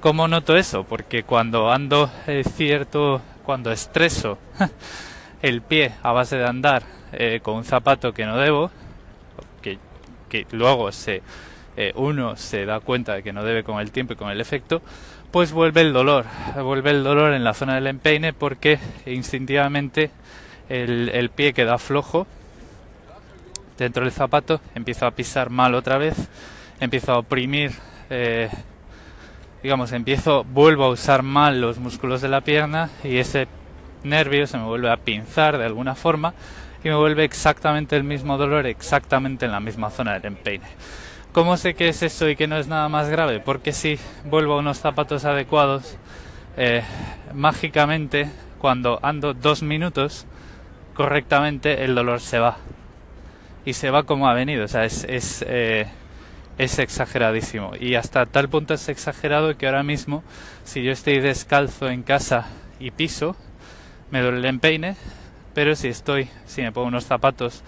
¿cómo 0.00 0.28
noto 0.28 0.58
eso? 0.58 0.84
Porque 0.84 1.22
cuando 1.22 1.72
ando 1.72 2.10
eh, 2.26 2.44
cierto 2.44 3.22
cuando 3.46 3.72
estreso 3.72 4.36
el 5.40 5.62
pie 5.62 5.92
a 6.02 6.12
base 6.12 6.36
de 6.36 6.44
andar 6.44 6.82
eh, 7.14 7.40
con 7.42 7.54
un 7.54 7.64
zapato 7.64 8.12
que 8.12 8.26
no 8.26 8.36
debo, 8.36 8.70
que, 9.62 9.78
que 10.28 10.46
luego 10.50 10.92
se, 10.92 11.22
eh, 11.78 11.92
uno 11.96 12.36
se 12.36 12.66
da 12.66 12.80
cuenta 12.80 13.14
de 13.14 13.22
que 13.22 13.32
no 13.32 13.42
debe 13.42 13.64
con 13.64 13.80
el 13.80 13.90
tiempo 13.90 14.12
y 14.12 14.16
con 14.16 14.30
el 14.30 14.38
efecto, 14.38 14.82
pues 15.30 15.52
vuelve 15.52 15.80
el 15.82 15.92
dolor, 15.92 16.24
vuelve 16.56 16.90
el 16.90 17.04
dolor 17.04 17.32
en 17.32 17.44
la 17.44 17.54
zona 17.54 17.74
del 17.76 17.86
empeine 17.86 18.32
porque 18.32 18.78
instintivamente 19.06 20.10
el, 20.68 21.30
pie 21.34 21.52
queda 21.52 21.78
flojo 21.78 22.26
dentro 23.78 24.04
del 24.04 24.12
zapato, 24.12 24.60
empiezo 24.74 25.06
a 25.06 25.10
pisar 25.12 25.50
mal 25.50 25.74
otra 25.74 25.98
vez, 25.98 26.16
empiezo 26.80 27.12
a 27.12 27.18
oprimir 27.18 27.72
eh, 28.10 28.50
digamos, 29.62 29.92
empiezo, 29.92 30.44
vuelvo 30.44 30.84
a 30.84 30.88
usar 30.90 31.22
mal 31.22 31.60
los 31.60 31.78
músculos 31.78 32.20
de 32.20 32.28
la 32.28 32.40
pierna 32.40 32.90
y 33.04 33.18
ese 33.18 33.46
nervio 34.02 34.46
se 34.46 34.56
me 34.56 34.64
vuelve 34.64 34.90
a 34.90 34.96
pinzar 34.96 35.58
de 35.58 35.66
alguna 35.66 35.94
forma 35.94 36.34
y 36.82 36.88
me 36.88 36.94
vuelve 36.94 37.24
exactamente 37.24 37.96
el 37.96 38.04
mismo 38.04 38.38
dolor, 38.38 38.66
exactamente 38.66 39.44
en 39.44 39.52
la 39.52 39.60
misma 39.60 39.90
zona 39.90 40.14
del 40.14 40.26
empeine. 40.26 40.66
¿Cómo 41.32 41.56
sé 41.56 41.74
que 41.74 41.88
es 41.88 42.02
eso 42.02 42.28
y 42.28 42.34
que 42.34 42.48
no 42.48 42.56
es 42.56 42.66
nada 42.66 42.88
más 42.88 43.08
grave? 43.08 43.38
Porque 43.38 43.72
si 43.72 44.00
vuelvo 44.24 44.54
a 44.54 44.58
unos 44.58 44.78
zapatos 44.78 45.24
adecuados, 45.24 45.96
eh, 46.56 46.82
mágicamente, 47.32 48.28
cuando 48.58 48.98
ando 49.04 49.32
dos 49.32 49.62
minutos 49.62 50.26
correctamente, 50.94 51.84
el 51.84 51.94
dolor 51.94 52.20
se 52.20 52.40
va. 52.40 52.56
Y 53.64 53.74
se 53.74 53.90
va 53.90 54.02
como 54.02 54.28
ha 54.28 54.34
venido. 54.34 54.64
O 54.64 54.68
sea, 54.68 54.84
es, 54.84 55.06
eh, 55.46 55.86
es 56.58 56.78
exageradísimo. 56.80 57.76
Y 57.78 57.94
hasta 57.94 58.26
tal 58.26 58.48
punto 58.48 58.74
es 58.74 58.88
exagerado 58.88 59.56
que 59.56 59.66
ahora 59.66 59.84
mismo, 59.84 60.24
si 60.64 60.82
yo 60.82 60.90
estoy 60.90 61.20
descalzo 61.20 61.90
en 61.90 62.02
casa 62.02 62.48
y 62.80 62.90
piso, 62.90 63.36
me 64.10 64.20
duele 64.20 64.38
el 64.38 64.46
empeine, 64.46 64.96
pero 65.54 65.76
si 65.76 65.86
estoy, 65.86 66.28
si 66.46 66.62
me 66.62 66.72
pongo 66.72 66.88
unos 66.88 67.04
zapatos 67.04 67.62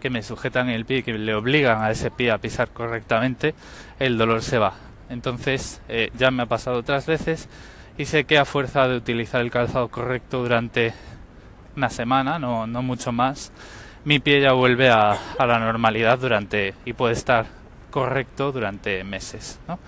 que 0.00 0.10
me 0.10 0.22
sujetan 0.22 0.68
el 0.68 0.84
pie 0.84 1.02
que 1.02 1.12
le 1.12 1.34
obligan 1.34 1.82
a 1.82 1.90
ese 1.90 2.10
pie 2.10 2.30
a 2.30 2.38
pisar 2.38 2.70
correctamente, 2.70 3.54
el 3.98 4.18
dolor 4.18 4.42
se 4.42 4.58
va. 4.58 4.74
Entonces, 5.08 5.80
eh, 5.88 6.10
ya 6.16 6.30
me 6.30 6.44
ha 6.44 6.46
pasado 6.46 6.78
otras 6.78 7.06
veces 7.06 7.48
y 7.98 8.06
sé 8.06 8.24
que 8.24 8.38
a 8.38 8.44
fuerza 8.44 8.88
de 8.88 8.96
utilizar 8.96 9.40
el 9.40 9.50
calzado 9.50 9.88
correcto 9.88 10.42
durante 10.42 10.94
una 11.76 11.90
semana, 11.90 12.38
no, 12.38 12.66
no 12.66 12.82
mucho 12.82 13.12
más, 13.12 13.52
mi 14.04 14.18
pie 14.18 14.40
ya 14.40 14.52
vuelve 14.52 14.88
a, 14.88 15.12
a 15.38 15.46
la 15.46 15.58
normalidad 15.58 16.18
durante 16.18 16.74
y 16.84 16.94
puede 16.94 17.12
estar 17.12 17.46
correcto 17.90 18.52
durante 18.52 19.04
meses. 19.04 19.58
¿no? 19.68 19.78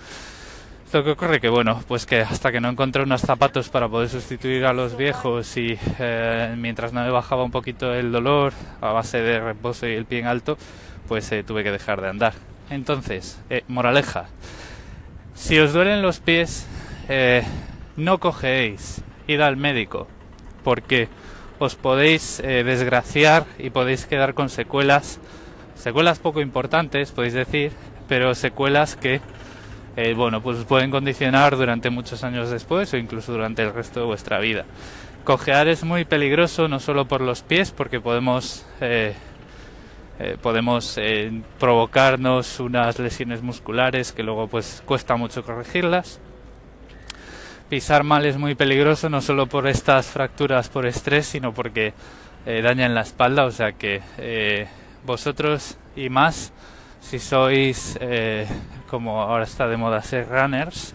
Lo 0.93 1.03
que 1.03 1.09
ocurre 1.09 1.41
que, 1.41 1.49
bueno, 1.49 1.83
pues 1.87 2.05
que 2.05 2.21
hasta 2.21 2.51
que 2.51 2.61
no 2.61 2.69
encontré 2.69 3.01
unos 3.01 3.21
zapatos 3.21 3.69
para 3.69 3.89
poder 3.89 4.09
sustituir 4.09 4.63
a 4.63 4.73
los 4.73 4.95
viejos 4.95 5.57
y 5.57 5.75
eh, 5.97 6.53
mientras 6.55 6.93
no 6.93 7.03
me 7.03 7.09
bajaba 7.09 7.43
un 7.43 7.49
poquito 7.49 7.95
el 7.95 8.11
dolor 8.11 8.53
a 8.79 8.91
base 8.91 9.19
de 9.19 9.39
reposo 9.39 9.87
y 9.87 9.93
el 9.93 10.05
pie 10.05 10.19
en 10.19 10.27
alto, 10.27 10.55
pues 11.07 11.31
eh, 11.31 11.41
tuve 11.41 11.63
que 11.63 11.71
dejar 11.71 11.99
de 11.99 12.09
andar. 12.09 12.33
Entonces, 12.69 13.41
eh, 13.49 13.63
moraleja, 13.67 14.27
si 15.33 15.57
os 15.57 15.73
duelen 15.73 16.03
los 16.03 16.19
pies, 16.19 16.67
no 17.97 18.19
cogéis, 18.19 19.01
id 19.25 19.41
al 19.41 19.57
médico, 19.57 20.07
porque 20.63 21.09
os 21.57 21.73
podéis 21.73 22.37
desgraciar 22.37 23.47
y 23.57 23.71
podéis 23.71 24.05
quedar 24.05 24.35
con 24.35 24.49
secuelas, 24.49 25.19
secuelas 25.73 26.19
poco 26.19 26.39
importantes, 26.39 27.11
podéis 27.11 27.33
decir, 27.33 27.71
pero 28.07 28.35
secuelas 28.35 28.95
que 28.95 29.21
eh, 29.95 30.13
bueno, 30.15 30.41
pues 30.41 30.63
pueden 30.65 30.89
condicionar 30.89 31.55
durante 31.55 31.89
muchos 31.89 32.23
años 32.23 32.49
después 32.49 32.93
o 32.93 32.97
incluso 32.97 33.31
durante 33.31 33.61
el 33.61 33.73
resto 33.73 33.99
de 33.99 34.05
vuestra 34.05 34.39
vida. 34.39 34.65
Cojear 35.23 35.67
es 35.67 35.83
muy 35.83 36.03
peligroso 36.03 36.67
no 36.67 36.79
solo 36.79 37.07
por 37.07 37.21
los 37.21 37.43
pies, 37.43 37.71
porque 37.71 38.01
podemos 38.01 38.65
eh, 38.81 39.13
eh, 40.19 40.37
podemos 40.41 40.99
provocarnos 41.59 42.59
unas 42.59 42.99
lesiones 42.99 43.41
musculares 43.41 44.11
que 44.11 44.23
luego 44.23 44.47
pues 44.47 44.81
cuesta 44.85 45.15
mucho 45.15 45.43
corregirlas. 45.43 46.19
Pisar 47.69 48.03
mal 48.03 48.25
es 48.25 48.37
muy 48.37 48.55
peligroso 48.55 49.09
no 49.09 49.21
solo 49.21 49.47
por 49.47 49.67
estas 49.67 50.07
fracturas 50.07 50.69
por 50.69 50.85
estrés, 50.85 51.25
sino 51.25 51.53
porque 51.53 51.93
dañan 52.45 52.93
la 52.93 53.01
espalda, 53.01 53.45
o 53.45 53.51
sea 53.51 53.71
que 53.71 54.67
vosotros 55.05 55.77
y 55.95 56.09
más 56.09 56.51
si 57.03 57.19
sois, 57.19 57.97
eh, 57.99 58.47
como 58.93 59.23
ahora 59.23 59.43
está 59.43 59.67
de 59.67 59.75
moda 59.75 60.03
ser 60.03 60.29
runners, 60.29 60.93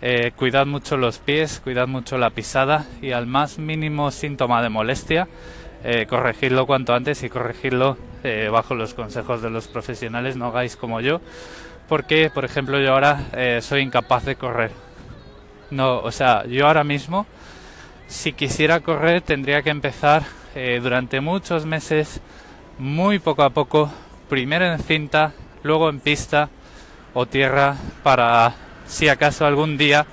eh, 0.00 0.32
cuidad 0.34 0.64
mucho 0.64 0.96
los 0.96 1.18
pies, 1.18 1.60
cuidad 1.62 1.86
mucho 1.86 2.16
la 2.16 2.30
pisada 2.30 2.86
y 3.02 3.12
al 3.12 3.26
más 3.26 3.58
mínimo 3.58 4.10
síntoma 4.10 4.62
de 4.62 4.70
molestia, 4.70 5.28
eh, 5.84 6.06
corregidlo 6.08 6.66
cuanto 6.66 6.94
antes 6.94 7.22
y 7.24 7.28
corregidlo 7.28 7.98
eh, 8.24 8.48
bajo 8.50 8.74
los 8.74 8.94
consejos 8.94 9.42
de 9.42 9.50
los 9.50 9.68
profesionales, 9.68 10.36
no 10.38 10.46
hagáis 10.46 10.76
como 10.76 11.02
yo, 11.02 11.20
porque 11.86 12.30
por 12.32 12.46
ejemplo 12.46 12.80
yo 12.80 12.94
ahora 12.94 13.60
soy 13.60 13.82
incapaz 13.82 14.24
de 14.24 14.36
correr. 14.36 14.70
No, 15.70 15.98
o 15.98 16.10
sea, 16.10 16.46
yo 16.46 16.66
ahora 16.66 16.82
mismo, 16.82 17.26
si 18.06 18.32
quisiera 18.32 18.80
correr, 18.80 19.20
tendría 19.20 19.60
que 19.60 19.68
empezar 19.68 20.22
durante 20.80 21.20
muchos 21.20 21.66
meses, 21.66 22.22
muy 22.78 23.18
poco 23.18 23.42
a 23.42 23.50
poco, 23.50 23.92
primero 24.30 24.64
en 24.64 24.78
cinta, 24.78 25.34
luego 25.62 25.90
en 25.90 26.00
pista 26.00 26.48
o 27.14 27.26
tierra 27.26 27.76
para 28.02 28.54
si 28.86 29.08
acaso 29.08 29.46
algún 29.46 29.76
día 29.76 30.06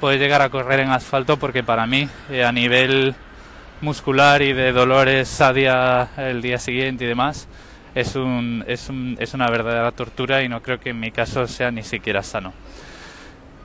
poder 0.00 0.18
llegar 0.18 0.42
a 0.42 0.50
correr 0.50 0.80
en 0.80 0.90
asfalto 0.90 1.38
porque 1.38 1.62
para 1.62 1.86
mí 1.86 2.08
eh, 2.30 2.44
a 2.44 2.52
nivel 2.52 3.14
muscular 3.80 4.42
y 4.42 4.52
de 4.52 4.72
dolores 4.72 5.40
a 5.40 5.52
día 5.52 6.08
el 6.16 6.42
día 6.42 6.58
siguiente 6.58 7.04
y 7.04 7.08
demás 7.08 7.48
es 7.94 8.14
un, 8.14 8.62
es 8.66 8.90
un, 8.90 9.16
es 9.18 9.32
una 9.32 9.48
verdadera 9.48 9.90
tortura 9.90 10.42
y 10.42 10.48
no 10.48 10.62
creo 10.62 10.78
que 10.78 10.90
en 10.90 11.00
mi 11.00 11.10
caso 11.10 11.46
sea 11.46 11.70
ni 11.70 11.82
siquiera 11.82 12.22
sano. 12.22 12.52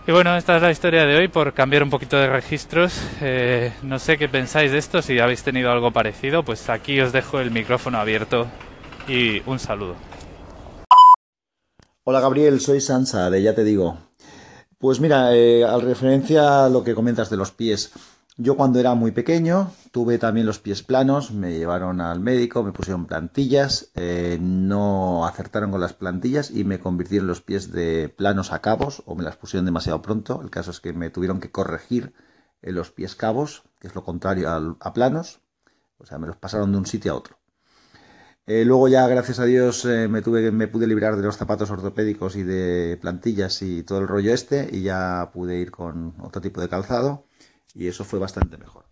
Y 0.07 0.11
bueno, 0.11 0.35
esta 0.35 0.55
es 0.55 0.61
la 0.63 0.71
historia 0.71 1.05
de 1.05 1.15
hoy 1.15 1.27
por 1.27 1.53
cambiar 1.53 1.83
un 1.83 1.89
poquito 1.89 2.17
de 2.17 2.27
registros. 2.27 3.00
Eh, 3.21 3.71
no 3.83 4.00
sé 4.00 4.17
qué 4.17 4.29
pensáis 4.29 4.71
de 4.71 4.77
esto, 4.77 5.01
si 5.01 5.19
habéis 5.19 5.43
tenido 5.43 5.69
algo 5.71 5.91
parecido, 5.91 6.43
pues 6.43 6.69
aquí 6.69 7.00
os 7.01 7.11
dejo 7.11 7.39
el 7.39 7.51
micrófono 7.51 8.00
abierto 8.00 8.47
y 9.07 9.41
un 9.45 9.59
saludo. 9.59 10.11
Hola 12.03 12.20
Gabriel, 12.20 12.60
soy 12.60 12.81
Sansa 12.81 13.29
de 13.29 13.43
Ya 13.43 13.53
Te 13.53 13.63
Digo. 13.63 13.96
Pues 14.79 15.00
mira, 15.00 15.36
eh, 15.36 15.63
al 15.63 15.84
referencia 15.84 16.65
a 16.65 16.70
lo 16.70 16.84
que 16.84 16.96
comentas 16.96 17.29
de 17.29 17.38
los 17.38 17.51
pies, 17.51 17.91
yo 18.38 18.58
cuando 18.58 18.79
era 18.79 18.96
muy 18.96 19.12
pequeño 19.12 19.72
tuve 19.91 20.17
también 20.17 20.48
los 20.48 20.58
pies 20.58 20.81
planos, 20.81 21.29
me 21.29 21.60
llevaron 21.60 22.01
al 22.01 22.20
médico, 22.20 22.63
me 22.63 22.72
pusieron 22.72 23.05
plantillas, 23.05 23.91
eh, 23.93 24.39
no 24.41 25.27
acertaron 25.27 25.70
con 25.70 25.79
las 25.79 25.93
plantillas 25.93 26.50
y 26.50 26.63
me 26.63 26.79
convirtieron 26.79 27.27
los 27.27 27.41
pies 27.41 27.72
de 27.72 28.10
planos 28.10 28.51
a 28.51 28.62
cabos 28.62 29.03
o 29.05 29.13
me 29.13 29.24
las 29.24 29.38
pusieron 29.38 29.65
demasiado 29.65 30.01
pronto. 30.01 30.41
El 30.41 30.50
caso 30.50 30.72
es 30.72 30.79
que 30.79 30.93
me 30.93 31.12
tuvieron 31.12 31.39
que 31.39 31.51
corregir 31.51 32.15
eh, 32.63 32.72
los 32.72 32.89
pies 32.89 33.15
cabos, 33.15 33.62
que 33.79 33.86
es 33.86 33.93
lo 33.93 34.03
contrario 34.03 34.50
a 34.50 34.93
planos, 34.93 35.41
o 36.00 36.08
sea, 36.08 36.17
me 36.17 36.25
los 36.25 36.38
pasaron 36.38 36.72
de 36.72 36.79
un 36.79 36.88
sitio 36.88 37.12
a 37.12 37.15
otro. 37.15 37.40
Eh, 38.53 38.65
luego 38.65 38.89
ya, 38.89 39.08
gracias 39.08 39.39
a 39.39 39.46
Dios, 39.46 39.86
eh, 39.86 40.10
me, 40.10 40.22
me 40.51 40.67
pude 40.67 40.86
librar 40.86 41.15
de 41.15 41.24
los 41.24 41.38
zapatos 41.38 41.72
ortopédicos 41.72 42.36
y 42.36 42.43
de 42.43 42.98
plantillas 43.00 43.62
y 43.62 43.84
todo 43.84 44.00
el 44.00 44.10
rollo 44.10 44.34
este 44.34 44.67
y 44.70 44.81
ya 44.81 45.31
pude 45.34 45.58
ir 45.58 45.72
con 45.72 46.15
otro 46.20 46.41
tipo 46.41 46.60
de 46.60 46.67
calzado 46.67 47.24
y 47.74 47.88
eso 47.88 48.03
fue 48.03 48.20
bastante 48.20 48.58
mejor. 48.58 48.84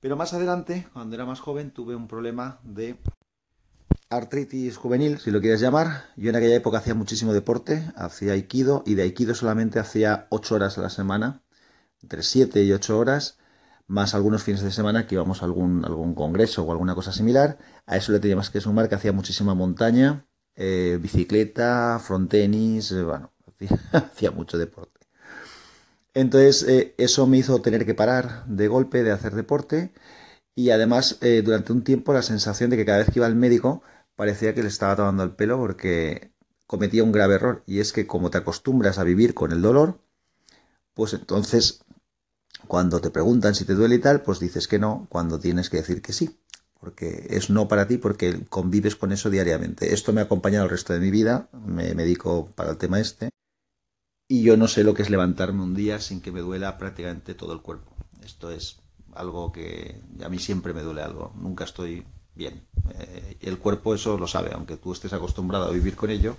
Pero 0.00 0.16
más 0.16 0.34
adelante, 0.34 0.88
cuando 0.92 1.14
era 1.14 1.24
más 1.26 1.38
joven, 1.38 1.70
tuve 1.70 1.94
un 1.94 2.08
problema 2.08 2.58
de 2.64 2.98
artritis 4.10 4.76
juvenil, 4.76 5.20
si 5.20 5.30
lo 5.30 5.40
quieres 5.40 5.60
llamar. 5.60 6.06
Yo 6.16 6.30
en 6.30 6.34
aquella 6.34 6.56
época 6.56 6.78
hacía 6.78 6.94
muchísimo 6.94 7.32
deporte, 7.32 7.88
hacía 7.94 8.32
aikido 8.32 8.82
y 8.84 8.96
de 8.96 9.04
aikido 9.04 9.36
solamente 9.36 9.78
hacía 9.78 10.26
8 10.30 10.56
horas 10.56 10.76
a 10.76 10.82
la 10.82 10.90
semana, 10.90 11.40
entre 12.02 12.24
7 12.24 12.64
y 12.64 12.72
8 12.72 12.98
horas, 12.98 13.38
más 13.86 14.14
algunos 14.14 14.42
fines 14.42 14.62
de 14.62 14.70
semana 14.70 15.06
que 15.06 15.14
íbamos 15.14 15.42
a 15.42 15.46
algún, 15.46 15.84
algún 15.84 16.14
congreso 16.14 16.62
o 16.64 16.72
alguna 16.72 16.94
cosa 16.94 17.12
similar. 17.12 17.58
A 17.86 17.96
eso 17.96 18.12
le 18.12 18.20
tenía 18.20 18.36
más 18.36 18.50
que 18.50 18.60
sumar 18.60 18.88
que 18.88 18.94
hacía 18.94 19.12
muchísima 19.12 19.54
montaña, 19.54 20.26
eh, 20.56 20.98
bicicleta, 21.00 21.98
frontenis, 22.00 22.92
eh, 22.92 23.02
bueno, 23.02 23.32
hacía, 23.92 24.30
mucho 24.30 24.58
deporte. 24.58 25.00
Entonces 26.14 26.62
eh, 26.68 26.94
eso 26.98 27.26
me 27.26 27.38
hizo 27.38 27.60
tener 27.60 27.86
que 27.86 27.94
parar 27.94 28.46
de 28.46 28.68
golpe 28.68 29.02
de 29.02 29.12
hacer 29.12 29.34
deporte 29.34 29.92
y 30.54 30.70
además 30.70 31.18
durante 31.44 31.72
un 31.72 31.82
tiempo 31.82 32.12
la 32.12 32.22
sensación 32.22 32.70
de 32.70 32.76
que 32.76 32.84
cada 32.84 32.98
vez 32.98 33.08
que 33.08 33.18
iba 33.18 33.26
al 33.26 33.34
médico 33.34 33.82
parecía 34.16 34.54
que 34.54 34.62
le 34.62 34.68
estaba 34.68 34.96
tomando 34.96 35.24
el 35.24 35.32
pelo 35.32 35.58
porque 35.58 36.32
cometía 36.66 37.04
un 37.04 37.12
grave 37.12 37.36
error 37.36 37.62
y 37.66 37.80
es 37.80 37.92
que 37.92 38.06
como 38.06 38.30
te 38.30 38.38
acostumbras 38.38 38.98
a 38.98 39.04
vivir 39.04 39.34
con 39.34 39.52
el 39.52 39.62
dolor, 39.62 40.00
pues 40.94 41.14
entonces 41.14 41.83
cuando 42.66 43.00
te 43.00 43.10
preguntan 43.10 43.54
si 43.54 43.64
te 43.64 43.74
duele 43.74 43.96
y 43.96 44.00
tal, 44.00 44.22
pues 44.22 44.40
dices 44.40 44.68
que 44.68 44.78
no, 44.78 45.06
cuando 45.08 45.38
tienes 45.38 45.70
que 45.70 45.78
decir 45.78 46.02
que 46.02 46.12
sí, 46.12 46.38
porque 46.80 47.26
es 47.30 47.50
no 47.50 47.68
para 47.68 47.86
ti 47.86 47.98
porque 47.98 48.44
convives 48.48 48.96
con 48.96 49.12
eso 49.12 49.30
diariamente. 49.30 49.94
Esto 49.94 50.12
me 50.12 50.20
ha 50.20 50.24
acompañado 50.24 50.64
el 50.64 50.70
resto 50.70 50.92
de 50.92 51.00
mi 51.00 51.10
vida, 51.10 51.48
me 51.66 51.94
medico 51.94 52.48
para 52.54 52.70
el 52.70 52.76
tema 52.76 53.00
este, 53.00 53.30
y 54.28 54.42
yo 54.42 54.56
no 54.56 54.68
sé 54.68 54.84
lo 54.84 54.94
que 54.94 55.02
es 55.02 55.10
levantarme 55.10 55.62
un 55.62 55.74
día 55.74 56.00
sin 56.00 56.20
que 56.20 56.32
me 56.32 56.40
duela 56.40 56.78
prácticamente 56.78 57.34
todo 57.34 57.52
el 57.52 57.60
cuerpo. 57.60 57.94
Esto 58.24 58.50
es 58.50 58.78
algo 59.14 59.52
que 59.52 60.00
a 60.24 60.28
mí 60.28 60.38
siempre 60.38 60.72
me 60.72 60.82
duele 60.82 61.02
algo, 61.02 61.32
nunca 61.36 61.64
estoy 61.64 62.04
bien. 62.34 62.66
Eh, 62.98 63.36
el 63.42 63.58
cuerpo 63.58 63.94
eso 63.94 64.18
lo 64.18 64.26
sabe, 64.26 64.50
aunque 64.54 64.76
tú 64.76 64.92
estés 64.92 65.12
acostumbrado 65.12 65.66
a 65.66 65.70
vivir 65.70 65.94
con 65.94 66.10
ello, 66.10 66.36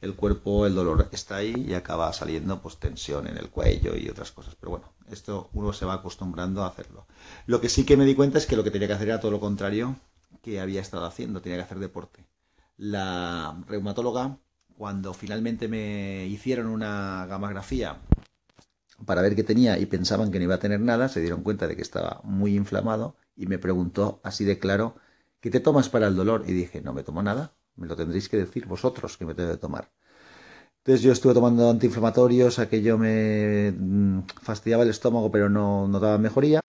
el 0.00 0.14
cuerpo, 0.14 0.66
el 0.66 0.74
dolor 0.74 1.08
está 1.10 1.36
ahí 1.36 1.54
y 1.68 1.74
acaba 1.74 2.12
saliendo 2.12 2.60
pues 2.60 2.76
tensión 2.76 3.26
en 3.26 3.38
el 3.38 3.48
cuello 3.48 3.96
y 3.96 4.08
otras 4.08 4.30
cosas. 4.30 4.54
Pero 4.54 4.70
bueno, 4.70 4.92
esto 5.10 5.50
uno 5.52 5.72
se 5.72 5.84
va 5.84 5.94
acostumbrando 5.94 6.62
a 6.62 6.68
hacerlo. 6.68 7.06
Lo 7.46 7.60
que 7.60 7.68
sí 7.68 7.84
que 7.84 7.96
me 7.96 8.04
di 8.04 8.14
cuenta 8.14 8.38
es 8.38 8.46
que 8.46 8.56
lo 8.56 8.64
que 8.64 8.70
tenía 8.70 8.88
que 8.88 8.94
hacer 8.94 9.08
era 9.08 9.20
todo 9.20 9.30
lo 9.30 9.40
contrario 9.40 9.96
que 10.42 10.60
había 10.60 10.80
estado 10.80 11.06
haciendo, 11.06 11.40
tenía 11.40 11.58
que 11.58 11.64
hacer 11.64 11.78
deporte. 11.78 12.24
La 12.76 13.62
reumatóloga, 13.66 14.38
cuando 14.76 15.14
finalmente 15.14 15.68
me 15.68 16.26
hicieron 16.26 16.66
una 16.66 17.26
gamografía 17.26 17.98
para 19.04 19.22
ver 19.22 19.34
qué 19.34 19.44
tenía 19.44 19.78
y 19.78 19.86
pensaban 19.86 20.30
que 20.30 20.38
no 20.38 20.44
iba 20.44 20.54
a 20.54 20.60
tener 20.60 20.80
nada, 20.80 21.08
se 21.08 21.20
dieron 21.20 21.42
cuenta 21.42 21.66
de 21.66 21.76
que 21.76 21.82
estaba 21.82 22.20
muy 22.24 22.54
inflamado 22.56 23.16
y 23.36 23.46
me 23.46 23.58
preguntó 23.58 24.20
así 24.22 24.44
de 24.44 24.58
claro 24.58 24.96
¿qué 25.40 25.50
te 25.50 25.60
tomas 25.60 25.88
para 25.88 26.08
el 26.08 26.16
dolor? 26.16 26.44
Y 26.46 26.52
dije, 26.52 26.80
no 26.80 26.92
me 26.92 27.04
tomo 27.04 27.22
nada, 27.22 27.52
me 27.76 27.86
lo 27.86 27.94
tendréis 27.94 28.28
que 28.28 28.36
decir 28.36 28.66
vosotros 28.66 29.16
que 29.16 29.24
me 29.24 29.34
tengo 29.34 29.52
que 29.52 29.58
tomar. 29.58 29.90
Entonces 30.86 31.02
yo 31.02 31.10
estuve 31.10 31.34
tomando 31.34 31.68
antiinflamatorios, 31.68 32.60
aquello 32.60 32.96
me 32.96 33.72
mm, 33.72 34.20
fastidiaba 34.40 34.84
el 34.84 34.90
estómago 34.90 35.32
pero 35.32 35.48
no, 35.48 35.88
daba 36.00 36.16
mejoría. 36.18 36.60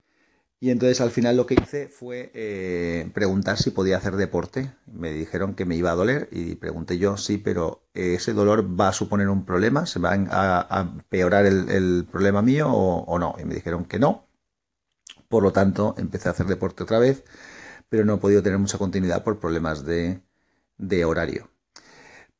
Y 0.60 0.70
entonces 0.70 1.00
al 1.00 1.12
final 1.12 1.36
lo 1.36 1.46
que 1.46 1.54
hice 1.54 1.88
fue 1.88 2.32
eh, 2.34 3.10
preguntar 3.14 3.58
si 3.58 3.70
podía 3.70 3.96
hacer 3.98 4.16
deporte. 4.16 4.72
Me 4.86 5.12
dijeron 5.12 5.54
que 5.54 5.64
me 5.64 5.76
iba 5.76 5.92
a 5.92 5.94
doler 5.94 6.28
y 6.32 6.56
pregunté 6.56 6.98
yo, 6.98 7.16
sí, 7.16 7.38
pero 7.38 7.82
¿ese 7.94 8.32
dolor 8.32 8.68
va 8.78 8.88
a 8.88 8.92
suponer 8.92 9.28
un 9.28 9.44
problema? 9.44 9.86
¿Se 9.86 10.00
va 10.00 10.12
a, 10.12 10.80
empeorar 10.80 11.46
el, 11.46 12.04
problema 12.10 12.42
mío 12.42 12.68
o, 12.72 13.04
o, 13.04 13.18
no? 13.20 13.36
Y 13.40 13.44
me 13.44 13.54
dijeron 13.54 13.84
que 13.84 14.00
no. 14.00 14.26
Por 15.28 15.44
lo 15.44 15.52
tanto, 15.52 15.94
empecé 15.98 16.28
a 16.28 16.32
hacer 16.32 16.46
deporte 16.46 16.82
otra 16.82 16.98
vez 16.98 17.24
pero 17.88 18.04
no 18.04 18.14
he 18.14 18.18
podido 18.18 18.42
tener 18.42 18.58
mucha 18.58 18.78
continuidad 18.78 19.24
por 19.24 19.38
problemas 19.38 19.84
de, 19.84 20.20
horario. 21.04 21.50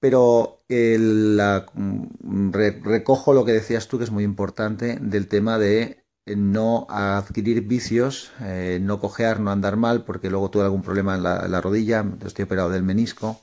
Pero 0.01 0.63
mm, 0.69 2.53
recojo 2.53 3.33
lo 3.33 3.45
que 3.45 3.53
decías 3.53 3.89
tú, 3.89 3.99
que 3.99 4.05
es 4.05 4.11
muy 4.11 4.25
importante, 4.25 4.99
del 5.01 5.29
tema 5.29 5.59
de 5.59 6.05
no 6.27 6.87
adquirir 6.91 7.63
vicios, 7.63 8.33
eh, 8.41 8.79
no 8.83 9.01
cojear, 9.01 9.41
no 9.41 9.51
andar 9.51 9.77
mal, 9.77 10.05
porque 10.05 10.31
luego 10.31 10.51
tuve 10.51 10.65
algún 10.65 10.83
problema 10.83 11.17
en 11.17 11.23
la, 11.23 11.61
rodilla, 11.61 12.05
estoy 12.25 12.45
operado 12.45 12.71
del 12.71 12.83
menisco, 12.83 13.41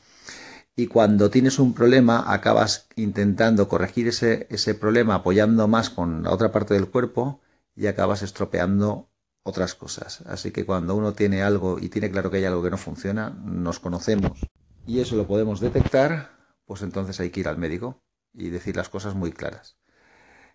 y 0.76 0.88
cuando 0.88 1.30
tienes 1.30 1.58
un 1.60 1.74
problema 1.74 2.32
acabas 2.32 2.88
intentando 2.96 3.68
corregir 3.68 4.08
ese 4.10 4.76
problema 4.76 5.15
apoyando 5.15 5.68
más 5.68 5.89
con 5.89 6.24
la 6.24 6.32
otra 6.32 6.52
parte 6.52 6.74
del 6.74 6.89
cuerpo 6.89 7.41
y 7.76 7.88
acabas 7.88 8.22
estropeando 8.22 9.10
otras 9.44 9.74
cosas. 9.76 10.22
Así 10.28 10.52
que 10.52 10.65
cuando 10.65 10.96
uno 10.96 11.13
tiene 11.13 11.44
algo 11.44 11.80
y 11.80 11.89
tiene 11.89 12.12
claro 12.12 12.30
que 12.30 12.38
hay 12.38 12.46
algo 12.46 12.62
que 12.62 12.72
no 12.72 12.78
funciona, 12.78 13.30
nos 13.30 13.80
conocemos 13.80 14.39
y 14.88 15.00
eso 15.00 15.15
lo 15.15 15.28
podemos 15.28 15.60
detectar, 15.60 16.30
pues 16.65 16.82
entonces 16.82 17.19
hay 17.19 17.30
que 17.30 17.39
ir 17.39 17.47
al 17.47 17.58
médico 17.58 18.01
y 18.34 18.49
decir 18.49 18.75
las 18.75 18.89
cosas 18.89 19.15
muy 19.15 19.32
claras. 19.32 19.78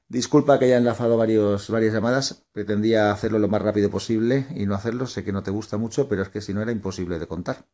Disculpa 0.09 0.59
que 0.59 0.65
haya 0.65 0.79
enlazado 0.79 1.17
varios, 1.17 1.71
varias 1.71 1.95
llamadas, 1.95 2.45
pretendía 2.53 3.13
hacerlo 3.13 3.39
lo 3.39 3.49
más 3.49 3.63
rápido 3.63 3.91
posible 3.91 4.47
y 4.57 4.67
no 4.67 4.75
hacerlo, 4.75 5.07
sé 5.07 5.23
que 5.23 5.33
no 5.33 5.43
te 5.43 5.53
gusta 5.53 5.77
mucho, 5.77 6.09
pero 6.09 6.23
es 6.23 6.29
que 6.29 6.41
si 6.41 6.53
no 6.53 6.61
era 6.63 6.73
imposible 6.73 7.19
de 7.19 7.29
contar. 7.29 7.65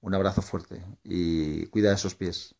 Un 0.00 0.14
abrazo 0.14 0.40
fuerte 0.42 0.82
y 1.02 1.66
cuida 1.66 1.90
de 1.90 1.96
esos 1.96 2.14
pies. 2.14 2.54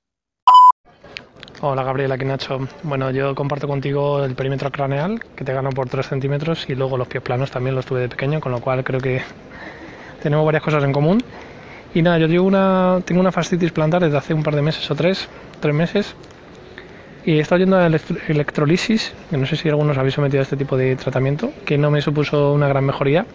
Hola 1.60 1.82
Gabriela, 1.82 2.14
aquí 2.14 2.24
Nacho. 2.24 2.68
Bueno, 2.82 3.10
yo 3.10 3.34
comparto 3.34 3.66
contigo 3.66 4.24
el 4.24 4.34
perímetro 4.34 4.70
craneal, 4.70 5.20
que 5.34 5.44
te 5.44 5.52
gano 5.52 5.70
por 5.70 5.88
3 5.88 6.06
centímetros, 6.06 6.68
y 6.68 6.74
luego 6.74 6.96
los 6.96 7.08
pies 7.08 7.22
planos 7.22 7.50
también 7.50 7.74
los 7.74 7.86
tuve 7.86 8.00
de 8.00 8.08
pequeño, 8.08 8.40
con 8.40 8.52
lo 8.52 8.60
cual 8.60 8.84
creo 8.84 9.00
que 9.00 9.22
tenemos 10.22 10.44
varias 10.44 10.62
cosas 10.62 10.84
en 10.84 10.92
común. 10.92 11.22
Y 11.94 12.02
nada, 12.02 12.18
yo 12.18 12.42
una, 12.42 13.00
tengo 13.04 13.20
una 13.20 13.32
fascitis 13.32 13.72
plantar 13.72 14.02
desde 14.02 14.16
hace 14.16 14.34
un 14.34 14.42
par 14.42 14.54
de 14.54 14.62
meses 14.62 14.90
o 14.90 14.94
tres, 14.94 15.28
tres 15.60 15.74
meses, 15.74 16.14
y 17.24 17.32
he 17.32 17.40
estado 17.40 17.58
yendo 17.58 17.76
a 17.76 17.86
electrolisis, 17.86 19.12
que 19.30 19.36
no 19.36 19.46
sé 19.46 19.56
si 19.56 19.68
algunos 19.68 19.98
habéis 19.98 20.14
sometido 20.14 20.40
a 20.40 20.44
este 20.44 20.56
tipo 20.56 20.76
de 20.76 20.96
tratamiento, 20.96 21.52
que 21.64 21.76
no 21.76 21.90
me 21.90 22.00
supuso 22.00 22.52
una 22.52 22.68
gran 22.68 22.84
mejoría. 22.84 23.26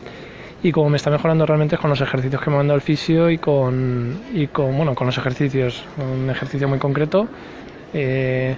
Y 0.63 0.71
como 0.71 0.89
me 0.89 0.97
está 0.97 1.11
mejorando 1.11 1.45
realmente 1.45 1.75
es 1.75 1.81
con 1.81 1.89
los 1.89 1.99
ejercicios 1.99 2.41
que 2.41 2.49
me 2.49 2.55
manda 2.55 2.73
el 2.73 2.81
fisio 2.81 3.29
y 3.29 3.37
con, 3.37 4.17
y 4.33 4.47
con, 4.47 4.75
bueno, 4.77 4.95
con 4.95 5.05
los 5.05 5.17
ejercicios, 5.17 5.83
un 5.97 6.29
ejercicio 6.29 6.69
muy 6.69 6.79
concreto 6.79 7.27
eh, 7.93 8.55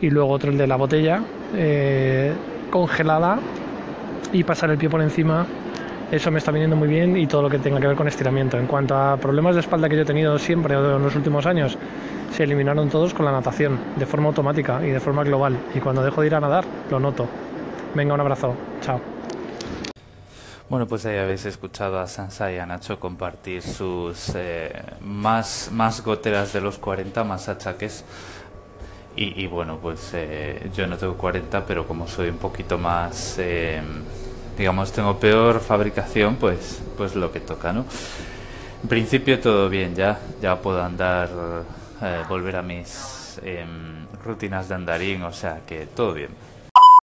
y 0.00 0.10
luego 0.10 0.30
otro 0.30 0.52
el 0.52 0.56
de 0.56 0.66
la 0.68 0.76
botella 0.76 1.20
eh, 1.56 2.32
congelada 2.70 3.38
y 4.32 4.44
pasar 4.44 4.70
el 4.70 4.78
pie 4.78 4.88
por 4.88 5.02
encima. 5.02 5.44
Eso 6.10 6.30
me 6.32 6.38
está 6.38 6.50
viniendo 6.50 6.74
muy 6.74 6.88
bien 6.88 7.16
y 7.16 7.28
todo 7.28 7.42
lo 7.42 7.48
que 7.48 7.60
tenga 7.60 7.80
que 7.80 7.86
ver 7.86 7.96
con 7.96 8.08
estiramiento. 8.08 8.58
En 8.58 8.66
cuanto 8.66 8.96
a 8.96 9.16
problemas 9.16 9.54
de 9.54 9.60
espalda 9.60 9.88
que 9.88 9.94
yo 9.94 10.02
he 10.02 10.04
tenido 10.04 10.36
siempre 10.38 10.74
en 10.74 11.02
los 11.02 11.14
últimos 11.14 11.46
años, 11.46 11.78
se 12.32 12.42
eliminaron 12.42 12.88
todos 12.88 13.14
con 13.14 13.24
la 13.24 13.32
natación, 13.32 13.78
de 13.96 14.06
forma 14.06 14.26
automática 14.26 14.84
y 14.84 14.90
de 14.90 14.98
forma 14.98 15.22
global. 15.22 15.56
Y 15.72 15.78
cuando 15.78 16.02
dejo 16.02 16.20
de 16.20 16.26
ir 16.26 16.34
a 16.34 16.40
nadar, 16.40 16.64
lo 16.90 16.98
noto. 16.98 17.28
Venga, 17.94 18.14
un 18.14 18.20
abrazo. 18.20 18.54
Chao. 18.80 19.00
Bueno, 20.68 20.86
pues 20.86 21.06
ahí 21.06 21.16
habéis 21.16 21.46
escuchado 21.46 22.00
a 22.00 22.06
Sansa 22.08 22.52
y 22.52 22.58
a 22.58 22.66
Nacho 22.66 22.98
compartir 22.98 23.62
sus 23.62 24.32
eh, 24.34 24.82
más, 25.00 25.70
más 25.72 26.02
goteras 26.02 26.52
de 26.52 26.60
los 26.60 26.78
40, 26.78 27.22
más 27.22 27.48
achaques 27.48 28.04
y, 29.16 29.46
bueno, 29.48 29.78
pues 29.82 30.12
eh, 30.14 30.70
yo 30.74 30.86
no 30.86 30.96
tengo 30.96 31.14
40, 31.14 31.66
pero 31.66 31.86
como 31.86 32.06
soy 32.06 32.28
un 32.28 32.38
poquito 32.38 32.78
más, 32.78 33.36
eh, 33.38 33.82
digamos, 34.60 34.92
tengo 34.92 35.18
peor 35.18 35.60
fabricación, 35.60 36.36
pues, 36.36 36.82
pues 36.98 37.16
lo 37.16 37.32
que 37.32 37.40
toca, 37.40 37.72
¿no? 37.72 37.86
En 38.82 38.88
principio 38.90 39.40
todo 39.40 39.70
bien, 39.70 39.94
ya, 39.94 40.20
ya 40.42 40.60
puedo 40.60 40.82
andar, 40.82 41.30
eh, 42.02 42.22
volver 42.28 42.56
a 42.56 42.62
mis 42.62 43.40
em, 43.42 44.06
rutinas 44.22 44.68
de 44.68 44.74
andarín, 44.74 45.22
o 45.22 45.32
sea 45.32 45.60
que 45.66 45.86
todo 45.86 46.12
bien. 46.12 46.28